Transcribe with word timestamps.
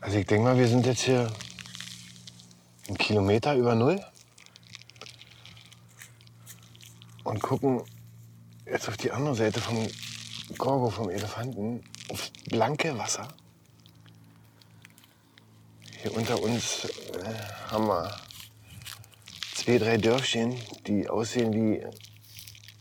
Also 0.00 0.18
ich 0.18 0.26
denke 0.26 0.44
mal, 0.44 0.58
wir 0.58 0.68
sind 0.68 0.86
jetzt 0.86 1.02
hier 1.02 1.32
einen 2.86 2.98
Kilometer 2.98 3.54
über 3.54 3.74
Null. 3.74 4.04
Und 7.24 7.42
gucken 7.42 7.82
jetzt 8.66 8.88
auf 8.88 8.96
die 8.96 9.10
andere 9.10 9.34
Seite 9.34 9.60
vom 9.60 9.86
Gorgo, 10.58 10.90
vom 10.90 11.10
Elefanten, 11.10 11.82
aufs 12.08 12.30
blanke 12.48 12.96
Wasser. 12.98 13.28
Hier 16.02 16.14
unter 16.14 16.40
uns 16.40 16.84
äh, 16.84 17.34
haben 17.70 17.88
wir 17.88 18.16
zwei, 19.54 19.78
drei 19.78 19.96
Dörfchen, 19.96 20.60
die 20.86 21.08
aussehen 21.08 21.52
wie 21.52 21.84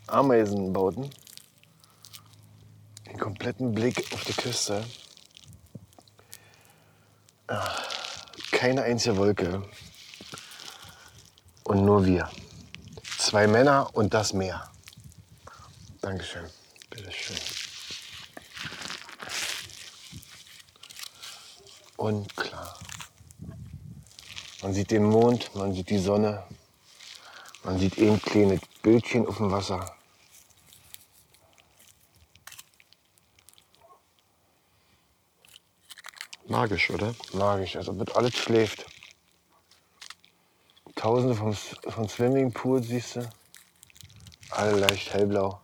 Ameisenbauten. 0.06 1.10
Den 3.08 3.18
kompletten 3.18 3.74
Blick 3.74 4.14
auf 4.14 4.24
die 4.26 4.34
Küste. 4.34 4.86
Keine 8.52 8.84
einzige 8.84 9.18
Wolke. 9.18 9.64
Und 11.64 11.86
nur 11.86 12.06
wir. 12.06 12.30
Zwei 13.18 13.48
Männer 13.48 13.90
und 13.94 14.14
das 14.14 14.34
Meer. 14.34 14.72
Dankeschön. 16.02 16.46
Bitteschön. 16.90 17.38
Und 21.98 22.36
klar. 22.36 22.80
Man 24.62 24.74
sieht 24.74 24.92
den 24.92 25.04
Mond, 25.04 25.54
man 25.56 25.74
sieht 25.74 25.90
die 25.90 26.00
Sonne, 26.00 26.44
man 27.64 27.78
sieht 27.78 27.98
ein 28.00 28.22
kleines 28.22 28.62
Bildchen 28.82 29.28
auf 29.28 29.38
dem 29.38 29.52
Wasser. 29.52 29.95
Magisch, 36.56 36.90
oder? 36.90 37.14
Magisch, 37.34 37.76
als 37.76 37.90
ob 37.90 38.00
das 38.00 38.16
alles 38.16 38.34
schläft. 38.34 38.86
Tausende 40.96 41.36
von, 41.36 41.54
von 41.54 42.08
Swimmingpools 42.08 42.88
siehst 42.88 43.18
du. 43.18 43.30
Alle 44.52 44.80
leicht 44.80 45.14
hellblau. 45.14 45.60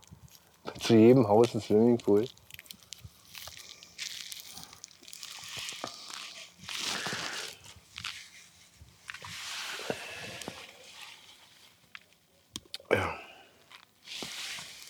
Zu 0.82 0.96
jedem 0.96 1.30
Haus 1.30 1.56
ein 1.56 1.62
Swimmingpool. 1.62 2.28
Ja. 12.90 13.18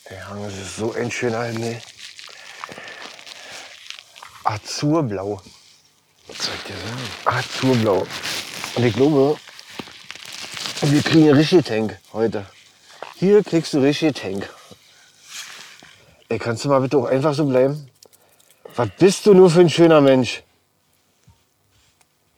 Der 0.09 0.30
Hang 0.30 0.45
ist 0.45 0.78
so 0.78 0.94
ein 0.94 1.12
schöner 1.12 1.44
Himmel. 1.44 1.80
Azurblau. 4.44 5.40
Was 6.28 6.45
soll 6.45 6.56
ich 6.56 6.61
dir 6.61 6.61
sagen? 6.61 6.61
Azurblau. 7.25 8.05
Und 8.75 8.86
ich 8.86 8.94
glaube, 8.94 9.38
wir 10.81 11.02
kriegen 11.02 11.23
einen 11.30 11.38
richtigen 11.38 11.63
Tank 11.63 12.00
heute. 12.13 12.45
Hier 13.16 13.44
kriegst 13.44 13.73
du 13.73 13.80
richtig 13.80 14.16
Tank. 14.19 14.50
Ey, 16.30 16.39
kannst 16.39 16.66
du 16.66 16.69
mal 16.69 16.81
bitte 16.81 16.97
auch 16.97 17.05
einfach 17.05 17.33
so 17.33 17.45
bleiben? 17.45 17.88
Was 18.75 18.89
bist 18.97 19.25
du 19.25 19.33
nur 19.33 19.50
für 19.50 19.59
ein 19.59 19.69
schöner 19.69 20.02
Mensch? 20.02 20.44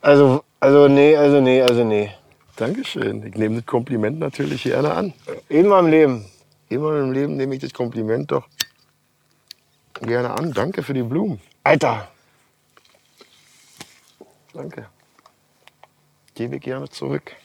Also, 0.02 0.44
also 0.60 0.88
nee, 0.88 1.16
also 1.16 1.40
nee, 1.40 1.62
also 1.62 1.84
nee. 1.84 2.12
Dankeschön. 2.56 3.26
Ich 3.26 3.36
nehme 3.36 3.58
das 3.58 3.66
Kompliment 3.66 4.20
natürlich 4.20 4.64
gerne 4.64 4.94
an. 4.94 5.14
Immer 5.50 5.80
im 5.80 5.88
Leben. 5.88 6.26
Immer 6.70 7.00
im 7.00 7.12
Leben 7.12 7.38
nehme 7.38 7.56
ich 7.56 7.62
das 7.62 7.74
Kompliment 7.74 8.32
doch 8.32 8.48
gerne 10.02 10.32
an. 10.32 10.54
Danke 10.54 10.84
für 10.84 10.94
die 10.94 11.04
Blumen. 11.04 11.40
Alter, 11.64 12.08
Danke. 14.54 14.88
Gebe 16.36 16.60
gerne 16.60 16.88
zurück. 16.90 17.36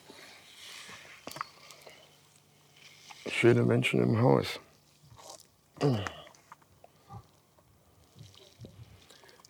Schöne 3.27 3.63
Menschen 3.63 4.03
im 4.03 4.21
Haus. 4.21 4.61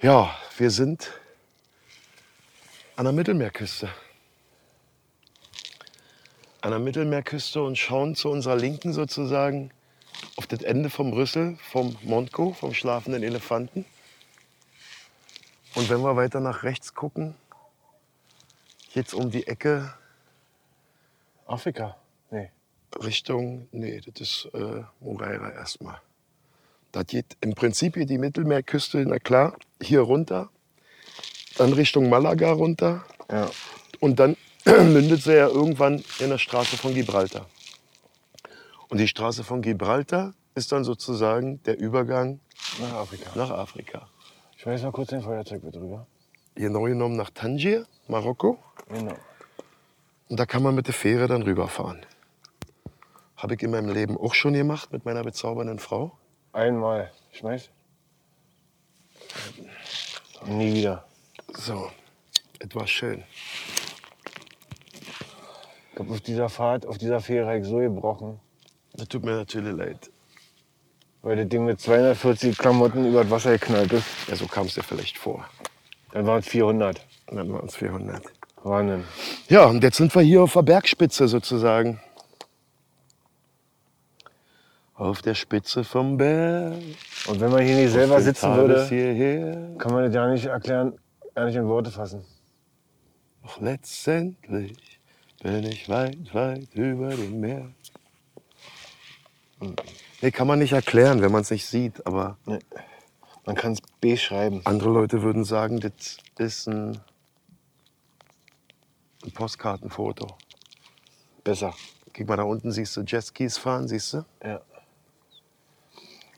Ja, 0.01 0.37
wir 0.57 0.71
sind 0.71 1.11
an 2.95 3.05
der 3.05 3.13
Mittelmeerküste. 3.13 3.89
An 6.61 6.71
der 6.71 6.81
Mittelmeerküste 6.81 7.63
und 7.63 7.77
schauen 7.77 8.15
zu 8.15 8.29
unserer 8.31 8.57
Linken 8.57 8.93
sozusagen 8.93 9.73
auf 10.37 10.47
das 10.47 10.63
Ende 10.63 10.91
vom 10.91 11.13
Rüssel, 11.13 11.57
vom 11.71 11.97
Montco, 12.03 12.53
vom 12.53 12.75
schlafenden 12.75 13.25
Elefanten. 13.25 13.85
Und 15.75 15.91
wenn 15.91 16.01
wir 16.01 16.15
weiter 16.15 16.41
nach 16.41 16.63
rechts 16.63 16.95
gucken, 16.95 17.35
jetzt 18.99 19.15
um 19.15 19.31
die 19.31 19.47
Ecke 19.47 19.95
Afrika. 21.47 21.97
Nee. 22.31 22.51
Richtung, 23.03 23.69
nee, 23.73 24.01
das 24.01 24.21
ist 24.21 24.49
äh, 24.55 24.83
Moreira 25.01 25.51
erstmal. 25.53 26.01
Das 26.93 27.07
geht 27.07 27.37
im 27.41 27.55
Prinzip 27.55 27.95
hier 27.95 28.07
die 28.07 28.19
Mittelmeerküste, 28.19 28.99
na 29.07 29.19
klar, 29.19 29.57
hier 29.81 30.01
runter, 30.01 30.51
dann 31.57 31.73
Richtung 31.73 32.09
Malaga 32.09 32.53
runter 32.53 33.05
Ja. 33.31 33.51
und 34.01 34.19
dann 34.19 34.37
mündet 34.65 35.23
sie 35.23 35.35
ja 35.37 35.49
irgendwann 35.49 36.03
in 36.19 36.29
der 36.31 36.39
Straße 36.39 36.77
von 36.77 36.93
Gibraltar. 36.95 37.47
Und 38.89 38.99
die 38.99 39.09
Straße 39.09 39.45
von 39.45 39.63
Gibraltar 39.63 40.35
ist 40.55 40.73
dann 40.73 40.83
sozusagen 40.85 41.63
der 41.65 41.79
Übergang 41.79 42.41
Nach 42.81 42.93
Afrika. 42.95 43.31
nach 43.35 43.51
Afrika. 43.51 44.09
Ich 44.57 44.67
weiß 44.67 44.83
mal 44.83 44.93
kurz 44.93 45.11
den 45.11 45.23
Feuerzeug 45.23 45.63
mit 45.63 45.75
drüber. 45.75 46.07
Genau 46.59 46.83
genommen 46.83 47.15
nach 47.15 47.31
Tangier, 47.31 47.87
Marokko. 48.09 48.59
Genau. 48.89 49.15
Und 50.29 50.41
da 50.41 50.45
kann 50.45 50.61
man 50.61 50.75
mit 50.75 50.89
der 50.89 50.95
Fähre 50.95 51.29
dann 51.29 51.43
rüberfahren. 51.43 52.05
Habe 53.37 53.55
ich 53.55 53.63
in 53.63 53.71
meinem 53.71 53.91
Leben 53.95 54.19
auch 54.19 54.35
schon 54.35 54.55
gemacht 54.55 54.91
mit 54.93 55.05
meiner 55.05 55.23
bezaubernden 55.23 55.79
Frau. 55.79 56.19
Einmal. 56.53 57.13
Schmeiß. 57.31 57.71
Nie 60.47 60.75
wieder. 60.75 61.07
So, 61.55 61.93
etwas 62.59 62.91
schön. 62.91 63.23
Ich 65.91 65.95
glaube, 65.95 66.15
auf 66.15 66.21
dieser 66.23 66.49
Fahrt, 66.49 66.87
auf 66.87 66.99
dieser 66.99 67.21
Fähre 67.21 67.47
habe 67.47 67.59
ich 67.61 67.67
so 67.67 67.77
gebrochen, 67.79 68.41
Das 68.95 69.07
tut 69.07 69.25
mir 69.25 69.37
natürlich 69.37 69.77
leid. 69.77 70.11
weil 71.23 71.37
das 71.37 71.49
Ding 71.49 71.65
mit 71.65 71.81
240 71.81 72.59
Klamotten 72.59 73.07
über 73.09 73.23
das 73.23 73.31
Wasser 73.31 73.53
geknallt 73.53 73.93
ist. 73.93 74.07
Ja, 74.27 74.35
so 74.35 74.49
kam 74.49 74.67
es 74.67 74.75
dir 74.75 74.83
vielleicht 74.83 75.19
vor. 75.19 75.49
Dann 76.13 76.27
waren 76.27 76.41
es 76.41 76.49
400. 76.49 77.05
Und 77.27 77.37
dann 77.37 77.53
waren 77.53 77.67
es 77.67 77.77
400. 77.77 78.23
Wahnsinn. 78.63 79.05
Ja, 79.49 79.67
und 79.67 79.83
jetzt 79.83 79.97
sind 79.97 80.15
wir 80.15 80.23
hier 80.23 80.43
auf 80.43 80.53
der 80.55 80.63
Bergspitze 80.63 81.29
sozusagen. 81.29 82.01
Auf 84.95 85.23
der 85.23 85.35
Spitze 85.35 85.85
vom 85.85 86.17
Berg. 86.17 86.75
Und 87.29 87.41
wenn 87.41 87.51
man 87.51 87.63
hier 87.65 87.77
nicht 87.77 87.93
selber 87.93 88.21
sitzen 88.21 88.55
würde, 88.57 89.77
kann 89.79 89.93
man 89.93 90.05
das 90.05 90.15
ja 90.15 90.29
nicht 90.29 90.47
erklären, 90.47 90.99
ja 91.37 91.45
nicht 91.45 91.55
in 91.55 91.69
Worte 91.69 91.91
fassen. 91.91 92.25
Doch 93.45 93.61
letztendlich 93.61 95.01
bin 95.41 95.65
ich 95.65 95.89
weit, 95.89 96.35
weit 96.35 96.75
über 96.75 97.11
dem 97.11 97.41
Meer. 97.41 97.71
Hm. 99.61 99.77
Nee, 100.21 100.31
kann 100.33 100.49
man 100.49 100.59
nicht 100.59 100.73
erklären, 100.73 101.23
wenn 101.23 101.31
man 101.31 101.43
es 101.43 101.51
nicht 101.51 101.67
sieht. 101.67 102.05
Aber 102.05 102.37
Nee. 102.45 102.59
Man 103.49 103.57
kann 103.57 103.73
es 103.73 103.81
beschreiben. 104.03 104.61
andere 104.65 104.91
Leute 104.91 105.23
würden 105.23 105.43
sagen, 105.43 105.81
das 105.81 106.19
ist 106.37 106.69
ein, 106.69 107.01
ein 109.25 109.33
Postkartenfoto. 109.33 110.27
Besser. 111.45 111.75
Guck 112.13 112.29
mal, 112.29 112.37
da 112.37 112.43
unten 112.43 112.73
siehst 112.73 112.95
du 112.95 113.01
Jetskis 113.01 113.57
fahren, 113.57 113.89
siehst 113.89 114.13
du? 114.13 114.25
Ja. 114.45 114.61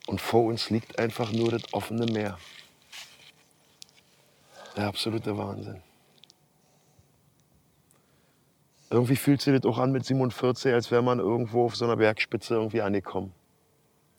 Und 0.07 0.21
vor 0.21 0.45
uns 0.45 0.71
liegt 0.71 1.01
einfach 1.01 1.33
nur 1.33 1.51
das 1.51 1.63
offene 1.75 2.07
Meer. 2.07 2.39
Der 4.77 4.87
absolute 4.87 5.37
Wahnsinn. 5.37 5.83
Irgendwie 8.89 9.17
fühlt 9.17 9.43
sich 9.43 9.53
das 9.61 9.69
auch 9.69 9.79
an 9.79 9.91
mit 9.91 10.05
47, 10.05 10.73
als 10.73 10.93
wäre 10.93 11.03
man 11.03 11.19
irgendwo 11.19 11.65
auf 11.65 11.75
so 11.75 11.87
einer 11.87 11.97
Bergspitze 11.97 12.55
irgendwie 12.55 12.83
angekommen. 12.83 13.35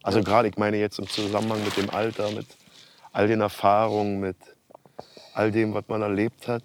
Also 0.03 0.21
gerade, 0.21 0.49
ich 0.49 0.57
meine 0.57 0.75
jetzt 0.75 0.99
im 0.99 1.07
Zusammenhang 1.07 1.63
mit 1.63 1.77
dem 1.77 1.89
Alter, 1.89 2.31
mit 2.31 2.47
all 3.11 3.27
den 3.27 3.41
Erfahrungen, 3.41 4.19
mit 4.19 4.37
all 5.33 5.51
dem, 5.51 5.73
was 5.73 5.83
man 5.87 6.01
erlebt 6.01 6.47
hat. 6.47 6.63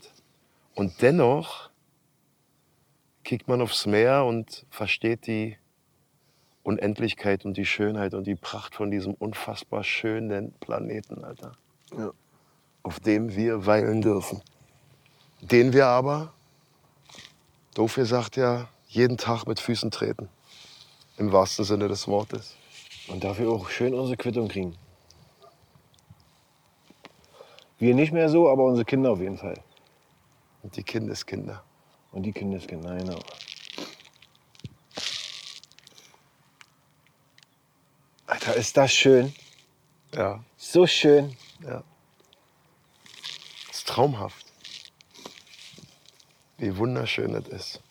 Und 0.75 1.01
dennoch 1.03 1.71
kickt 3.25 3.49
man 3.49 3.61
aufs 3.61 3.87
Meer 3.87 4.25
und 4.25 4.67
versteht 4.71 5.27
die 5.27 5.57
Unendlichkeit 6.63 7.45
und 7.45 7.57
die 7.57 7.67
Schönheit 7.67 8.15
und 8.15 8.27
die 8.27 8.35
Pracht 8.35 8.75
von 8.75 8.91
diesem 8.91 9.15
unfassbar 9.15 9.85
schönen 9.85 10.53
Planeten, 10.55 11.25
Alter. 11.25 11.53
Ja. 11.97 12.11
Auf 12.83 13.01
dem 13.01 13.35
wir 13.35 13.67
weilen 13.67 14.03
dürfen. 14.03 14.43
Den 15.41 15.73
wir 15.73 15.87
aber, 15.87 16.33
doof 17.75 17.95
gesagt 17.95 18.37
ja, 18.37 18.69
jeden 18.89 19.17
Tag 19.17 19.47
mit 19.47 19.61
Füßen 19.61 19.91
treten. 19.91 20.29
Im 21.19 21.33
wahrsten 21.33 21.65
Sinne 21.65 21.89
des 21.89 22.09
Wortes. 22.09 22.55
Und 23.09 23.25
dafür 23.25 23.51
auch 23.51 23.71
schön 23.71 23.95
unsere 23.95 24.17
Quittung 24.17 24.49
kriegen. 24.49 24.77
Wir 27.79 27.95
nicht 27.95 28.13
mehr 28.13 28.29
so, 28.29 28.49
aber 28.49 28.65
unsere 28.65 28.85
Kinder 28.85 29.11
auf 29.11 29.21
jeden 29.21 29.37
Fall. 29.39 29.63
Und 30.63 30.77
die 30.77 30.83
Kindeskinder. 30.83 31.63
Und 32.13 32.23
die 32.23 32.33
Kindeskinder, 32.33 32.97
genau. 32.97 33.19
Alter, 38.27 38.55
ist 38.55 38.77
das 38.77 38.93
schön. 38.93 39.35
Ja, 40.15 40.43
So 40.57 40.87
schön. 40.87 41.37
ja. 41.63 41.83
Das 43.69 43.79
ist 43.79 43.89
traumhaft. 43.89 44.47
Wie 46.59 46.77
wunderschön 46.77 47.33
das 47.33 47.49
ist. 47.49 47.83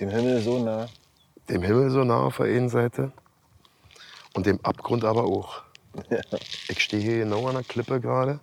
Dem 0.00 0.08
Himmel 0.10 0.40
so 0.40 0.58
nah. 0.58 0.88
Dem 1.48 1.62
Himmel 1.62 1.90
so 1.90 2.02
nah 2.04 2.24
auf 2.24 2.38
der 2.38 2.46
einen 2.46 2.68
Seite 2.68 3.12
und 4.34 4.46
dem 4.46 4.60
Abgrund 4.64 5.04
aber 5.04 5.24
auch. 5.24 5.62
Ich 6.68 6.80
stehe 6.80 7.02
hier 7.02 7.18
genau 7.24 7.46
an 7.48 7.54
der 7.54 7.64
Klippe 7.64 8.00
gerade 8.00 8.40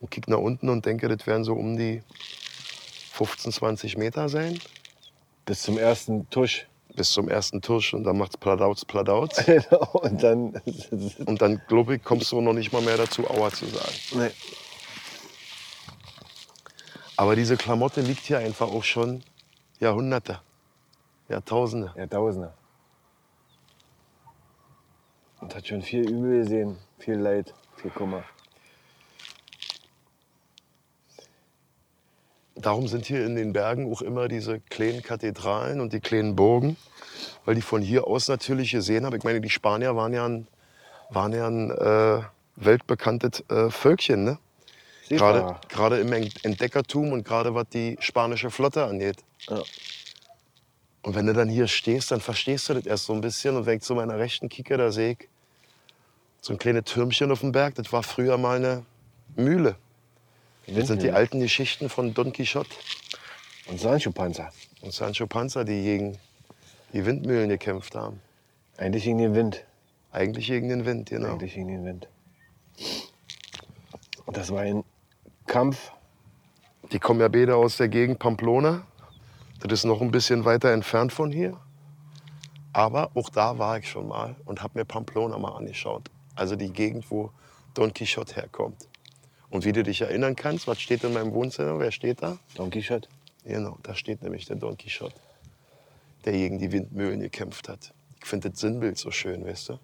und 0.00 0.10
kicke 0.10 0.30
nach 0.30 0.38
unten 0.38 0.68
und 0.68 0.84
denke, 0.84 1.08
das 1.08 1.26
werden 1.26 1.44
so 1.44 1.54
um 1.54 1.76
die 1.76 2.02
15, 3.12 3.52
20 3.52 3.96
Meter 3.96 4.28
sein. 4.28 4.58
Bis 5.44 5.62
zum 5.62 5.78
ersten 5.78 6.28
Tusch. 6.30 6.66
Bis 6.94 7.10
zum 7.10 7.28
ersten 7.28 7.62
Tusch 7.62 7.94
und 7.94 8.04
dann 8.04 8.18
macht's 8.18 8.36
Pladauz, 8.36 8.84
Pladauz. 8.84 9.36
Genau. 9.46 9.88
Und 9.92 10.22
dann. 10.22 10.60
Und 11.26 11.40
dann, 11.40 11.60
glaube 11.68 11.96
ich, 11.96 12.04
kommst 12.04 12.32
du 12.32 12.40
noch 12.40 12.52
nicht 12.52 12.72
mal 12.72 12.82
mehr 12.82 12.96
dazu, 12.96 13.28
Aua 13.28 13.50
zu 13.50 13.66
sagen. 13.66 13.94
nee. 14.14 14.30
Aber 17.16 17.34
diese 17.34 17.56
Klamotte 17.56 18.00
liegt 18.00 18.24
hier 18.24 18.38
einfach 18.38 18.68
auch 18.68 18.84
schon 18.84 19.24
Jahrhunderte, 19.80 20.40
Jahrtausende. 21.28 21.92
Jahrtausende. 21.96 22.52
Und 25.40 25.54
hat 25.54 25.66
schon 25.66 25.82
viel 25.82 26.08
Übel 26.08 26.42
gesehen. 26.42 26.76
Viel 26.98 27.16
Leid. 27.16 27.54
Viel 27.76 27.90
Kummer. 27.90 28.24
Darum 32.56 32.88
sind 32.88 33.06
hier 33.06 33.24
in 33.24 33.36
den 33.36 33.52
Bergen 33.52 33.92
auch 33.92 34.02
immer 34.02 34.26
diese 34.26 34.58
kleinen 34.58 35.02
Kathedralen 35.02 35.80
und 35.80 35.92
die 35.92 36.00
kleinen 36.00 36.34
Burgen, 36.34 36.76
weil 37.44 37.54
die 37.54 37.62
von 37.62 37.82
hier 37.82 38.08
aus 38.08 38.26
natürlich 38.26 38.72
gesehen 38.72 39.06
haben. 39.06 39.16
Ich 39.16 39.22
meine, 39.22 39.40
die 39.40 39.48
Spanier 39.50 39.94
waren 39.94 40.12
ja 40.12 40.26
ein, 40.26 40.48
waren 41.08 41.32
ja 41.32 41.46
ein 41.46 41.70
äh, 41.70 42.22
weltbekanntes 42.56 43.44
äh, 43.48 43.70
Völkchen, 43.70 44.24
ne? 44.24 44.38
Gerade, 45.08 45.56
gerade 45.68 46.00
im 46.00 46.12
Entdeckertum 46.12 47.12
und 47.12 47.24
gerade 47.24 47.54
was 47.54 47.68
die 47.70 47.96
spanische 48.00 48.50
Flotte 48.50 48.84
angeht. 48.84 49.24
Ja. 49.48 49.62
Und 51.02 51.14
wenn 51.14 51.26
du 51.26 51.32
dann 51.32 51.48
hier 51.48 51.68
stehst, 51.68 52.10
dann 52.10 52.20
verstehst 52.20 52.68
du 52.68 52.74
das 52.74 52.86
erst 52.86 53.04
so 53.04 53.12
ein 53.12 53.20
bisschen. 53.20 53.56
Und 53.56 53.66
wenn 53.66 53.78
ich 53.78 53.82
zu 53.82 53.94
meiner 53.94 54.18
rechten 54.18 54.48
kicke, 54.48 54.76
da 54.76 54.90
sehe 54.90 55.12
ich 55.12 55.28
so 56.40 56.52
ein 56.52 56.58
kleines 56.58 56.84
Türmchen 56.84 57.30
auf 57.30 57.40
dem 57.40 57.52
Berg. 57.52 57.74
Das 57.76 57.92
war 57.92 58.02
früher 58.02 58.36
mal 58.36 58.56
eine 58.56 58.84
Mühle. 59.36 59.76
Das 60.66 60.88
sind 60.88 61.02
die 61.02 61.12
alten 61.12 61.40
Geschichten 61.40 61.88
von 61.88 62.12
Don 62.12 62.32
Quixote 62.32 62.70
Und 63.68 63.80
Sancho-Panzer. 63.80 64.52
und 64.82 64.92
Sancho 64.92 65.26
Panza, 65.26 65.64
die 65.64 65.82
gegen 65.82 66.18
die 66.92 67.06
Windmühlen 67.06 67.48
gekämpft 67.48 67.94
haben. 67.94 68.20
Eigentlich 68.76 69.04
gegen 69.04 69.18
den 69.18 69.34
Wind. 69.34 69.64
Eigentlich 70.12 70.46
gegen 70.46 70.68
den 70.68 70.84
Wind, 70.84 71.10
genau. 71.10 71.32
Eigentlich 71.32 71.54
gegen 71.54 71.68
den 71.68 71.84
Wind. 71.84 72.08
Das 74.26 74.50
war 74.50 74.60
ein 74.60 74.84
Kampf. 75.46 75.90
Die 76.92 76.98
kommen 76.98 77.20
ja 77.20 77.28
beide 77.28 77.56
aus 77.56 77.76
der 77.76 77.88
Gegend 77.88 78.18
Pamplona. 78.18 78.86
Das 79.60 79.72
ist 79.72 79.84
noch 79.84 80.00
ein 80.00 80.10
bisschen 80.10 80.44
weiter 80.44 80.72
entfernt 80.72 81.12
von 81.12 81.32
hier. 81.32 81.58
Aber 82.72 83.10
auch 83.14 83.28
da 83.28 83.58
war 83.58 83.78
ich 83.78 83.88
schon 83.88 84.06
mal 84.06 84.36
und 84.44 84.62
habe 84.62 84.78
mir 84.78 84.84
Pamplona 84.84 85.36
mal 85.38 85.56
angeschaut. 85.56 86.10
Also 86.36 86.54
die 86.54 86.72
Gegend, 86.72 87.10
wo 87.10 87.30
Don 87.74 87.92
Quixote 87.92 88.36
herkommt. 88.36 88.88
Und 89.50 89.64
wie 89.64 89.72
du 89.72 89.82
dich 89.82 90.00
erinnern 90.02 90.36
kannst, 90.36 90.68
was 90.68 90.80
steht 90.80 91.02
in 91.02 91.12
meinem 91.12 91.32
Wohnzimmer? 91.32 91.78
Wer 91.78 91.90
steht 91.90 92.22
da? 92.22 92.38
Don 92.54 92.70
Quixote. 92.70 93.08
Genau, 93.44 93.78
da 93.82 93.94
steht 93.94 94.22
nämlich 94.22 94.44
der 94.44 94.56
Don 94.56 94.76
Quixote, 94.76 95.14
der 96.24 96.32
gegen 96.34 96.58
die 96.58 96.70
Windmühlen 96.70 97.20
gekämpft 97.20 97.68
hat. 97.68 97.92
Ich 98.20 98.26
finde 98.28 98.50
das 98.50 98.60
Sinnbild 98.60 98.98
so 98.98 99.10
schön, 99.10 99.44
weißt 99.44 99.70
du? 99.70 99.78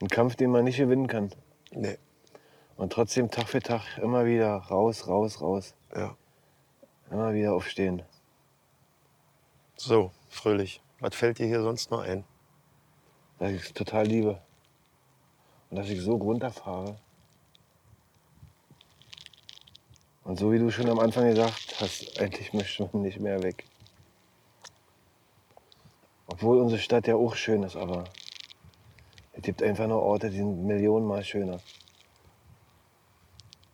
Ein 0.00 0.08
Kampf, 0.08 0.36
den 0.36 0.50
man 0.50 0.64
nicht 0.64 0.76
gewinnen 0.76 1.06
kann. 1.06 1.30
Nee, 1.72 1.98
Und 2.76 2.92
trotzdem 2.92 3.30
Tag 3.30 3.48
für 3.48 3.60
Tag 3.60 3.82
immer 3.98 4.24
wieder 4.26 4.56
raus, 4.56 5.08
raus, 5.08 5.40
raus. 5.40 5.74
ja. 5.94 6.16
Immer 7.14 7.32
wieder 7.32 7.54
aufstehen. 7.54 8.02
So, 9.76 10.10
Fröhlich, 10.28 10.82
was 10.98 11.14
fällt 11.14 11.38
dir 11.38 11.46
hier 11.46 11.62
sonst 11.62 11.92
noch 11.92 12.00
ein? 12.00 12.24
Dass 13.38 13.52
ich 13.52 13.62
es 13.62 13.72
total 13.72 14.04
liebe. 14.04 14.42
Und 15.70 15.76
dass 15.76 15.88
ich 15.90 16.00
so 16.00 16.16
runterfahre. 16.16 16.96
Und 20.24 20.40
so 20.40 20.50
wie 20.50 20.58
du 20.58 20.72
schon 20.72 20.90
am 20.90 20.98
Anfang 20.98 21.28
gesagt 21.28 21.76
hast, 21.78 22.20
eigentlich 22.20 22.52
möchte 22.52 22.90
man 22.92 23.02
nicht 23.02 23.20
mehr 23.20 23.40
weg. 23.44 23.64
Obwohl 26.26 26.58
unsere 26.58 26.80
Stadt 26.80 27.06
ja 27.06 27.14
auch 27.14 27.36
schön 27.36 27.62
ist, 27.62 27.76
aber 27.76 28.02
es 29.34 29.42
gibt 29.42 29.62
einfach 29.62 29.86
nur 29.86 30.02
Orte, 30.02 30.30
die 30.30 30.38
sind 30.38 30.66
millionenmal 30.66 31.22
schöner. 31.22 31.60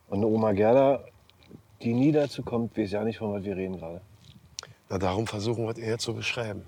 Und 0.09 0.19
eine 0.19 0.27
Oma 0.27 0.53
Gerda, 0.53 1.07
die 1.83 1.93
nie 1.95 2.13
dazu 2.13 2.43
kommt, 2.43 2.77
weiß 2.77 2.91
ja 2.93 3.05
nicht, 3.05 3.19
von 3.19 3.33
was 3.33 3.43
wir 3.45 3.57
reden 3.57 3.79
gerade. 3.79 4.01
Na, 4.89 4.99
darum 4.99 5.27
versuchen 5.27 5.65
wir 5.65 5.71
es 5.73 5.79
eher 5.79 5.99
zu 5.99 6.15
beschreiben. 6.15 6.67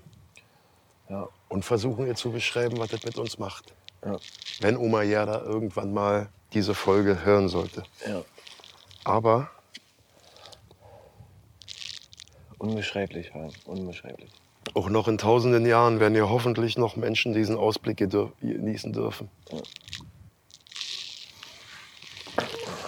Ja, 1.09 1.27
Und 1.49 1.63
versuchen 1.65 2.07
ihr 2.07 2.15
zu 2.15 2.31
beschreiben, 2.31 2.77
was 2.79 2.89
das 2.89 3.03
mit 3.03 3.17
uns 3.17 3.37
macht. 3.37 3.73
ja, 4.05 4.17
Wenn 4.61 4.77
Oma 4.77 5.03
Gerda 5.03 5.41
irgendwann 5.43 5.93
mal 5.93 6.29
diese 6.53 6.73
Folge 6.73 7.23
hören 7.25 7.49
sollte. 7.49 7.83
ja. 8.07 8.23
Aber 9.03 9.49
Unbeschreiblich, 12.57 13.33
Harm, 13.33 13.49
unbeschreiblich. 13.65 14.31
auch 14.73 14.87
noch 14.89 15.09
in 15.09 15.17
tausenden 15.17 15.65
Jahren 15.65 15.99
werden 15.99 16.15
ja 16.15 16.29
hoffentlich 16.29 16.77
noch 16.77 16.95
Menschen 16.95 17.33
diesen 17.33 17.57
Ausblick 17.57 17.97
genießen 17.97 18.93
dürfen. 18.93 19.29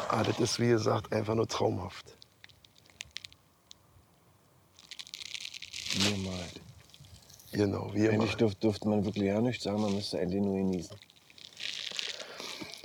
Ah, 0.09 0.23
das 0.23 0.39
ist, 0.39 0.59
wie 0.59 0.67
gesagt, 0.67 1.11
einfach 1.13 1.35
nur 1.35 1.47
traumhaft. 1.47 2.05
Niemals. 5.97 6.53
Genau, 7.51 7.89
wie. 7.93 8.09
Eigentlich 8.09 8.35
dürf, 8.35 8.55
dürfte 8.55 8.87
man 8.87 9.05
wirklich 9.05 9.25
ja 9.25 9.39
nichts 9.39 9.63
sagen, 9.63 9.81
man 9.81 9.93
müsste 9.93 10.19
eigentlich 10.19 10.41
nur 10.41 10.55
genießen. 10.57 10.97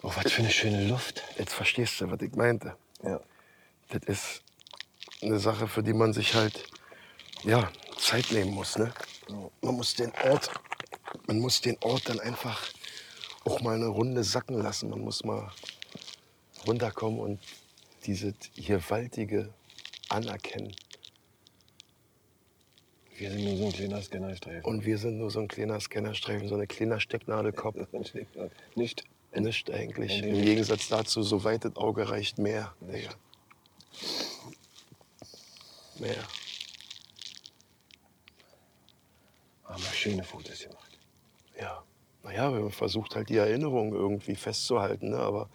Oh, 0.02 0.12
was 0.14 0.32
für 0.32 0.43
eine 0.43 0.50
schöne 0.50 0.87
Luft. 0.88 1.23
Jetzt 1.37 1.52
verstehst 1.52 2.00
du, 2.00 2.11
was 2.11 2.21
ich 2.23 2.35
meinte. 2.35 2.76
Ja. 3.02 3.21
Das 3.88 4.02
ist 4.06 4.42
eine 5.21 5.38
Sache, 5.38 5.68
für 5.68 5.83
die 5.83 5.92
man 5.92 6.12
sich 6.12 6.35
halt 6.35 6.64
ja, 7.42 7.71
Zeit 7.99 8.30
nehmen 8.30 8.54
muss. 8.54 8.78
Ne? 8.78 8.92
Man 9.61 9.75
muss 9.75 9.95
den 9.95 10.12
Ort, 10.25 10.50
man 11.26 11.40
muss 11.40 11.61
den 11.61 11.76
Ort 11.83 12.09
dann 12.09 12.21
einfach 12.21 12.68
auch 13.45 13.61
mal 13.61 13.75
eine 13.75 13.88
Runde 13.88 14.25
sacken 14.25 14.62
lassen. 14.62 14.90
Man 14.90 15.00
muss 15.00 15.25
mal 15.25 15.50
runterkommen 16.67 17.21
und 17.21 17.40
diese 18.07 18.35
gewaltige 18.57 19.52
anerkennen. 20.09 20.75
Wir 23.17 23.31
sind 23.31 23.45
nur 23.45 23.57
so 23.57 23.67
ein 23.67 23.73
kleiner 23.73 24.02
Scannerstreifen. 24.02 24.64
Und 24.64 24.87
wir 24.87 24.97
sind 24.97 25.19
nur 25.19 25.31
so 25.31 25.40
ein 25.40 25.49
kleiner 25.49 25.79
Scannerstreifen, 25.79 26.49
so 26.49 26.55
eine 26.55 26.67
kleiner 26.67 27.00
Stecknadelkopf. 27.00 27.76
Nicht. 28.75 29.05
Nicht 29.35 29.71
eigentlich. 29.71 30.23
Im 30.23 30.33
nicht. 30.33 30.45
Gegensatz 30.45 30.88
dazu, 30.88 31.23
so 31.23 31.45
weit 31.45 31.64
das 31.64 31.76
Auge 31.76 32.09
reicht, 32.09 32.38
mehr. 32.38 32.75
Digga. 32.81 33.11
Mehr. 35.99 36.25
Haben 39.64 39.83
wir 39.83 39.93
schöne 39.93 40.25
Fotos 40.25 40.61
gemacht. 40.61 40.99
Ja. 41.61 41.85
Naja, 42.25 42.50
man 42.50 42.71
versucht 42.71 43.14
halt 43.14 43.29
die 43.29 43.37
Erinnerung 43.37 43.93
irgendwie 43.95 44.35
festzuhalten. 44.35 45.11
Ne? 45.11 45.19
Aber 45.19 45.49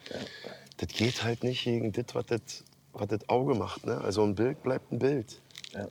das 0.77 0.89
geht 0.89 1.23
halt 1.23 1.43
nicht 1.43 1.63
gegen 1.63 1.91
das, 1.91 2.05
was 2.13 2.25
das 2.27 2.41
was 2.97 3.07
das 3.07 3.27
Auge 3.27 3.55
macht. 3.55 3.85
Ne? 3.85 3.99
Also 3.99 4.23
ein 4.23 4.35
Bild 4.35 4.63
bleibt 4.63 4.89
ein 4.93 4.99
Bild. 4.99 5.41
Ja. 5.73 5.87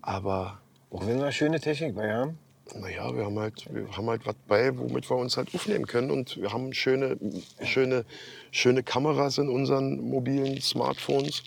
Aber 0.00 0.60
Auch 0.90 1.04
wenn 1.04 1.18
wir 1.18 1.32
schöne 1.32 1.58
Technik 1.58 1.96
bei 1.96 2.12
haben. 2.12 2.38
naja, 2.76 3.12
wir 3.16 3.24
haben 3.24 3.36
halt, 3.38 3.66
wir 3.74 3.90
haben 3.96 4.08
halt 4.08 4.24
was 4.24 4.36
bei, 4.46 4.76
womit 4.78 5.10
wir 5.10 5.16
uns 5.16 5.36
halt 5.36 5.52
aufnehmen 5.56 5.86
können. 5.88 6.12
Und 6.12 6.36
wir 6.40 6.52
haben 6.52 6.72
schöne, 6.72 7.18
schöne, 7.64 8.04
schöne 8.52 8.84
Kameras 8.84 9.38
in 9.38 9.48
unseren 9.48 10.00
mobilen 10.08 10.60
Smartphones, 10.60 11.42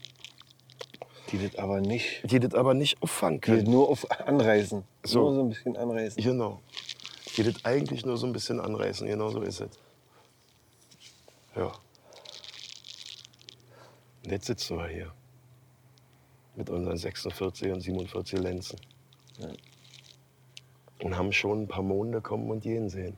Die 1.32 1.38
das 1.38 1.56
aber 1.58 1.80
nicht. 1.80 2.30
die 2.30 2.42
das 2.42 2.54
aber 2.54 2.74
nicht 2.74 3.02
auffangen 3.02 3.40
Die 3.40 3.52
das 3.52 3.60
können. 3.62 3.72
nur 3.72 3.88
auf 3.88 4.12
Anreißen. 4.12 4.84
So. 5.06 5.20
Nur 5.22 5.34
so 5.34 5.40
ein 5.44 5.50
bisschen 5.50 5.78
anreißen. 5.78 6.22
Genau. 6.22 6.60
Die 7.38 7.44
das 7.44 7.64
eigentlich 7.64 8.06
nur 8.06 8.18
so 8.18 8.28
ein 8.28 8.34
bisschen 8.34 8.60
anreißen. 8.60 9.08
Genau 9.08 9.30
so 9.30 9.42
ist 9.42 9.62
es. 9.62 9.70
Ja. 11.56 11.72
Und 14.24 14.32
jetzt 14.32 14.46
sitzen 14.46 14.78
wir 14.78 14.88
hier. 14.88 15.14
Mit 16.56 16.70
unseren 16.70 16.98
46 16.98 17.72
und 17.72 17.82
47 17.82 18.40
Lenzen. 18.40 18.80
Ja. 19.40 19.50
Und 21.04 21.18
haben 21.18 21.34
schon 21.34 21.64
ein 21.64 21.68
paar 21.68 21.84
Monde 21.84 22.22
kommen 22.22 22.50
und 22.50 22.62
gehen 22.62 22.90
sehen. 22.90 23.18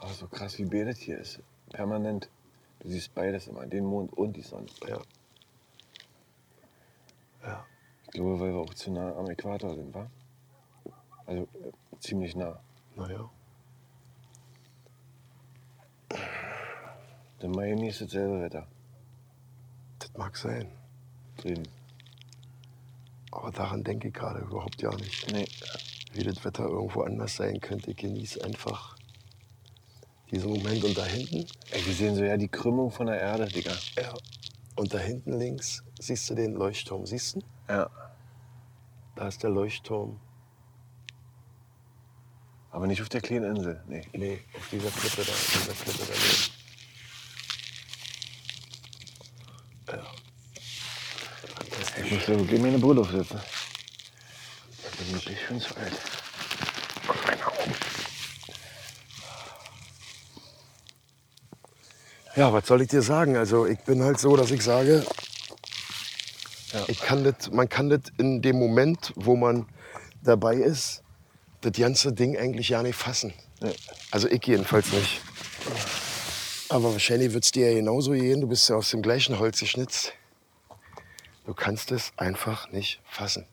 Aber 0.00 0.12
so 0.12 0.26
krass 0.28 0.58
wie 0.58 0.64
Betet 0.64 0.98
hier 0.98 1.18
ist. 1.18 1.40
permanent. 1.70 2.30
Du 2.80 2.88
siehst 2.88 3.14
beides 3.14 3.48
immer, 3.48 3.66
den 3.66 3.84
Mond 3.84 4.12
und 4.12 4.36
die 4.36 4.42
Sonne. 4.42 4.66
Ja. 4.86 5.00
Ja. 7.42 7.66
Ich 8.04 8.10
glaube, 8.12 8.40
weil 8.40 8.52
wir 8.52 8.60
auch 8.60 8.72
zu 8.74 8.92
nah 8.92 9.14
am 9.16 9.28
Äquator 9.28 9.74
sind, 9.74 9.92
wa? 9.92 10.08
Also 11.26 11.42
äh, 11.42 11.98
ziemlich 11.98 12.36
nah. 12.36 12.60
Naja. 12.96 13.28
In 17.40 17.50
Miami 17.50 17.88
ist 17.88 18.00
dasselbe 18.00 18.40
Wetter. 18.40 18.66
Mag 20.18 20.36
sein. 20.36 20.68
Drüben. 21.36 21.62
Aber 23.30 23.52
daran 23.52 23.84
denke 23.84 24.08
ich 24.08 24.14
gerade 24.14 24.40
überhaupt 24.40 24.82
ja 24.82 24.90
nicht. 24.96 25.30
Nee. 25.30 25.46
Wie 26.12 26.24
das 26.24 26.44
Wetter 26.44 26.64
irgendwo 26.64 27.02
anders 27.02 27.36
sein 27.36 27.60
könnte. 27.60 27.92
Ich 27.92 27.98
genieße 27.98 28.42
einfach 28.42 28.96
diesen 30.32 30.50
Moment. 30.50 30.82
Und 30.82 30.98
da 30.98 31.04
hinten, 31.04 31.46
Ey, 31.70 31.86
wir 31.86 31.94
sehen 31.94 32.16
so 32.16 32.24
ja 32.24 32.36
die 32.36 32.48
Krümmung 32.48 32.90
von 32.90 33.06
der 33.06 33.20
Erde, 33.20 33.46
Digga. 33.46 33.72
ja, 33.96 34.12
und 34.74 34.92
da 34.92 34.98
hinten 34.98 35.38
links 35.38 35.84
siehst 36.00 36.28
du 36.30 36.34
den 36.34 36.54
Leuchtturm. 36.54 37.06
Siehst 37.06 37.36
du? 37.36 37.42
Ja. 37.68 37.88
Da 39.14 39.28
ist 39.28 39.40
der 39.44 39.50
Leuchtturm. 39.50 40.18
Aber 42.72 42.88
nicht 42.88 43.02
auf 43.02 43.08
der 43.08 43.20
kleinen 43.20 43.56
Insel. 43.56 43.84
Nee. 43.86 44.02
Nee, 44.12 44.40
auf 44.56 44.68
dieser 44.70 44.90
Klippe 44.90 45.24
da, 45.24 45.32
auf 45.32 45.52
dieser 45.52 45.72
Klippe 45.74 46.12
daneben. 46.12 46.57
Ich 52.08 52.14
muss 52.14 52.24
da 52.24 52.38
wirklich 52.38 52.58
meine 52.62 52.78
Brille 52.78 53.02
aufsetzen. 53.02 53.38
Ich 54.82 54.98
bin 54.98 55.12
wirklich 55.12 55.38
schon 55.46 55.60
zu 55.60 55.76
alt. 55.76 55.92
Und 57.06 57.26
meine 57.26 57.46
Augen. 57.46 57.72
Ja, 62.34 62.50
was 62.50 62.66
soll 62.66 62.80
ich 62.80 62.88
dir 62.88 63.02
sagen? 63.02 63.36
Also 63.36 63.66
ich 63.66 63.78
bin 63.80 64.02
halt 64.02 64.18
so, 64.18 64.34
dass 64.36 64.50
ich 64.50 64.62
sage, 64.62 65.04
Ja. 66.72 66.84
ich 66.86 66.98
kann 67.00 67.24
das, 67.24 67.50
man 67.50 67.68
kann 67.68 67.90
das 67.90 68.00
in 68.16 68.40
dem 68.40 68.58
Moment, 68.58 69.12
wo 69.14 69.36
man 69.36 69.66
dabei 70.22 70.54
ist, 70.54 71.02
das 71.60 71.72
ganze 71.72 72.14
Ding 72.14 72.38
eigentlich 72.38 72.70
ja 72.70 72.82
nicht 72.82 72.96
fassen. 72.96 73.34
Nee. 73.60 73.74
Also 74.10 74.28
ich 74.28 74.46
jedenfalls 74.46 74.90
nicht. 74.92 75.20
Aber 76.70 76.90
wahrscheinlich 76.90 77.34
wird 77.34 77.44
es 77.44 77.50
dir 77.50 77.68
ja 77.68 77.74
genauso 77.76 78.12
gehen. 78.12 78.40
Du 78.40 78.46
bist 78.48 78.66
ja 78.70 78.76
aus 78.76 78.88
dem 78.92 79.02
gleichen 79.02 79.38
Holz 79.38 79.60
geschnitzt. 79.60 80.14
Du 81.48 81.54
kannst 81.54 81.92
es 81.92 82.12
einfach 82.18 82.70
nicht 82.72 83.00
fassen. 83.08 83.46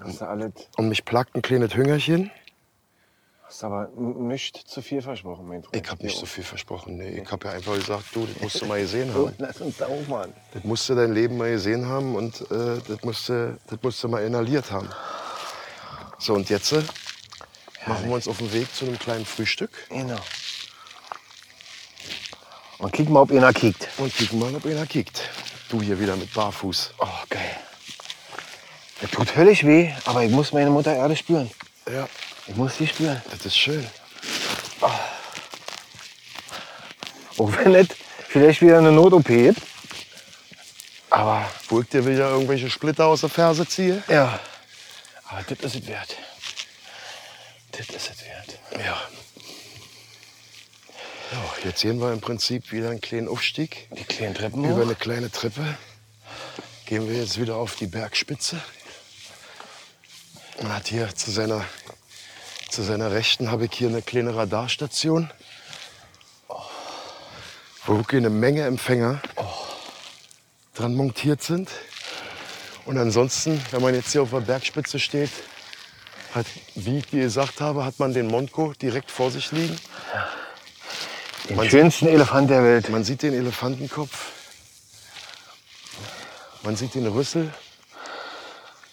Hast 0.00 0.20
du 0.20 0.24
alles, 0.28 0.50
Und 0.76 0.88
mich 0.88 1.04
plagt 1.04 1.36
ein 1.36 1.42
kleines 1.42 1.76
Hüngerchen. 1.76 2.32
hast 3.44 3.62
aber 3.62 3.86
nicht 3.94 4.56
zu 4.56 4.82
viel 4.82 5.00
versprochen, 5.00 5.46
mein 5.46 5.62
Freund. 5.62 5.76
Ich 5.84 5.88
habe 5.88 6.02
nicht 6.04 6.18
so 6.18 6.26
viel 6.26 6.42
versprochen. 6.42 6.96
Nee, 6.96 7.20
ich 7.22 7.30
habe 7.30 7.46
ja 7.46 7.52
einfach 7.54 7.74
gesagt, 7.74 8.04
du, 8.14 8.26
das 8.26 8.40
musst 8.42 8.60
du 8.62 8.66
mal 8.66 8.80
gesehen 8.80 9.10
Oh, 9.16 9.26
haben. 9.28 9.36
lass 9.38 9.60
uns 9.60 9.76
da 9.76 9.86
aufmachen. 9.86 10.32
Das 10.54 10.64
musst 10.64 10.88
du 10.88 10.96
dein 10.96 11.12
Leben 11.14 11.36
mal 11.36 11.52
gesehen 11.52 11.86
haben 11.86 12.16
und 12.16 12.40
äh, 12.50 12.80
das, 12.88 13.04
musst 13.04 13.28
du, 13.28 13.56
das 13.68 13.78
musst 13.80 14.02
du 14.02 14.08
mal 14.08 14.24
inhaliert 14.24 14.72
haben. 14.72 14.88
So, 16.18 16.34
und 16.34 16.50
jetzt 16.50 16.72
äh, 16.72 16.82
machen 17.86 18.08
wir 18.08 18.16
uns 18.16 18.26
auf 18.26 18.38
den 18.38 18.52
Weg 18.52 18.74
zu 18.74 18.86
einem 18.86 18.98
kleinen 18.98 19.24
Frühstück 19.24 19.70
Genau. 19.88 20.18
Und 22.78 22.92
kick 22.92 23.08
mal, 23.08 23.20
ob 23.20 23.30
einer 23.30 23.52
kickt. 23.52 23.88
und 23.98 24.12
kicken 24.12 24.40
mal, 24.40 24.52
ob 24.52 24.66
einer 24.66 24.84
kickt. 24.84 25.22
Du 25.68 25.82
hier 25.82 25.98
wieder 25.98 26.16
mit 26.16 26.32
Barfuß. 26.32 26.92
Oh, 26.98 27.06
geil. 27.28 27.56
Das 29.00 29.10
tut 29.10 29.36
höllisch 29.36 29.64
weh, 29.64 29.92
aber 30.04 30.22
ich 30.22 30.30
muss 30.30 30.52
meine 30.52 30.70
Mutter 30.70 30.94
Erde 30.94 31.16
spüren. 31.16 31.50
Ja, 31.90 32.08
Ich 32.46 32.54
muss 32.56 32.76
sie 32.76 32.86
spüren. 32.86 33.20
das 33.30 33.44
ist 33.44 33.56
schön. 33.56 33.86
Auch 37.38 37.52
wenn 37.58 37.74
es 37.74 37.88
vielleicht 38.28 38.62
wieder 38.62 38.78
eine 38.78 38.92
Not-OP 38.92 39.26
gibt. 39.26 39.60
Aber 41.10 41.48
Wo 41.68 41.80
ich 41.80 41.88
dir 41.88 42.06
wieder 42.06 42.30
irgendwelche 42.30 42.70
Splitter 42.70 43.06
aus 43.06 43.20
der 43.20 43.28
Ferse 43.30 43.66
ziehe. 43.66 44.02
ja, 44.08 44.38
aber 45.28 45.42
das 45.42 45.58
ist 45.74 45.82
es 45.82 45.86
wert. 45.88 46.14
Das 47.72 47.80
ist 47.88 48.10
es 48.10 48.24
wert. 48.24 48.58
Ja. 48.84 48.96
Ja, 51.32 51.38
jetzt 51.64 51.80
sehen 51.80 52.00
wir 52.00 52.12
im 52.12 52.20
Prinzip 52.20 52.70
wieder 52.70 52.90
einen 52.90 53.00
kleinen 53.00 53.28
Aufstieg. 53.28 53.88
Die 53.98 54.04
kleinen 54.04 54.34
Treppen 54.34 54.64
Über 54.64 54.82
eine 54.82 54.94
kleine 54.94 55.30
Treppe 55.30 55.76
gehen 56.84 57.08
wir 57.08 57.16
jetzt 57.16 57.40
wieder 57.40 57.56
auf 57.56 57.74
die 57.74 57.88
Bergspitze. 57.88 58.60
Man 60.62 60.72
hat 60.72 60.86
hier 60.86 61.12
zu 61.14 61.32
seiner, 61.32 61.64
zu 62.70 62.82
seiner 62.82 63.10
Rechten 63.10 63.50
habe 63.50 63.64
ich 63.64 63.72
hier 63.74 63.88
eine 63.88 64.02
kleine 64.02 64.36
Radarstation, 64.36 65.30
wo 67.84 67.96
wirklich 67.96 68.20
eine 68.20 68.30
Menge 68.30 68.62
Empfänger 68.62 69.20
dran 70.74 70.94
montiert 70.94 71.42
sind. 71.42 71.70
Und 72.84 72.98
ansonsten, 72.98 73.60
wenn 73.72 73.82
man 73.82 73.94
jetzt 73.94 74.12
hier 74.12 74.22
auf 74.22 74.30
der 74.30 74.40
Bergspitze 74.40 75.00
steht, 75.00 75.30
hat, 76.34 76.46
wie 76.76 76.98
ich 76.98 77.06
dir 77.06 77.22
gesagt 77.22 77.60
habe, 77.60 77.84
hat 77.84 77.98
man 77.98 78.14
den 78.14 78.28
Monco 78.28 78.74
direkt 78.74 79.10
vor 79.10 79.32
sich 79.32 79.50
liegen. 79.50 79.76
Den 81.48 81.56
man- 81.56 81.70
schönsten 81.70 82.06
Elefant 82.08 82.50
der 82.50 82.62
Welt. 82.64 82.88
Man 82.88 83.04
sieht 83.04 83.22
den 83.22 83.32
Elefantenkopf. 83.34 84.32
Man 86.62 86.74
sieht 86.76 86.94
den 86.94 87.06
Rüssel, 87.06 87.52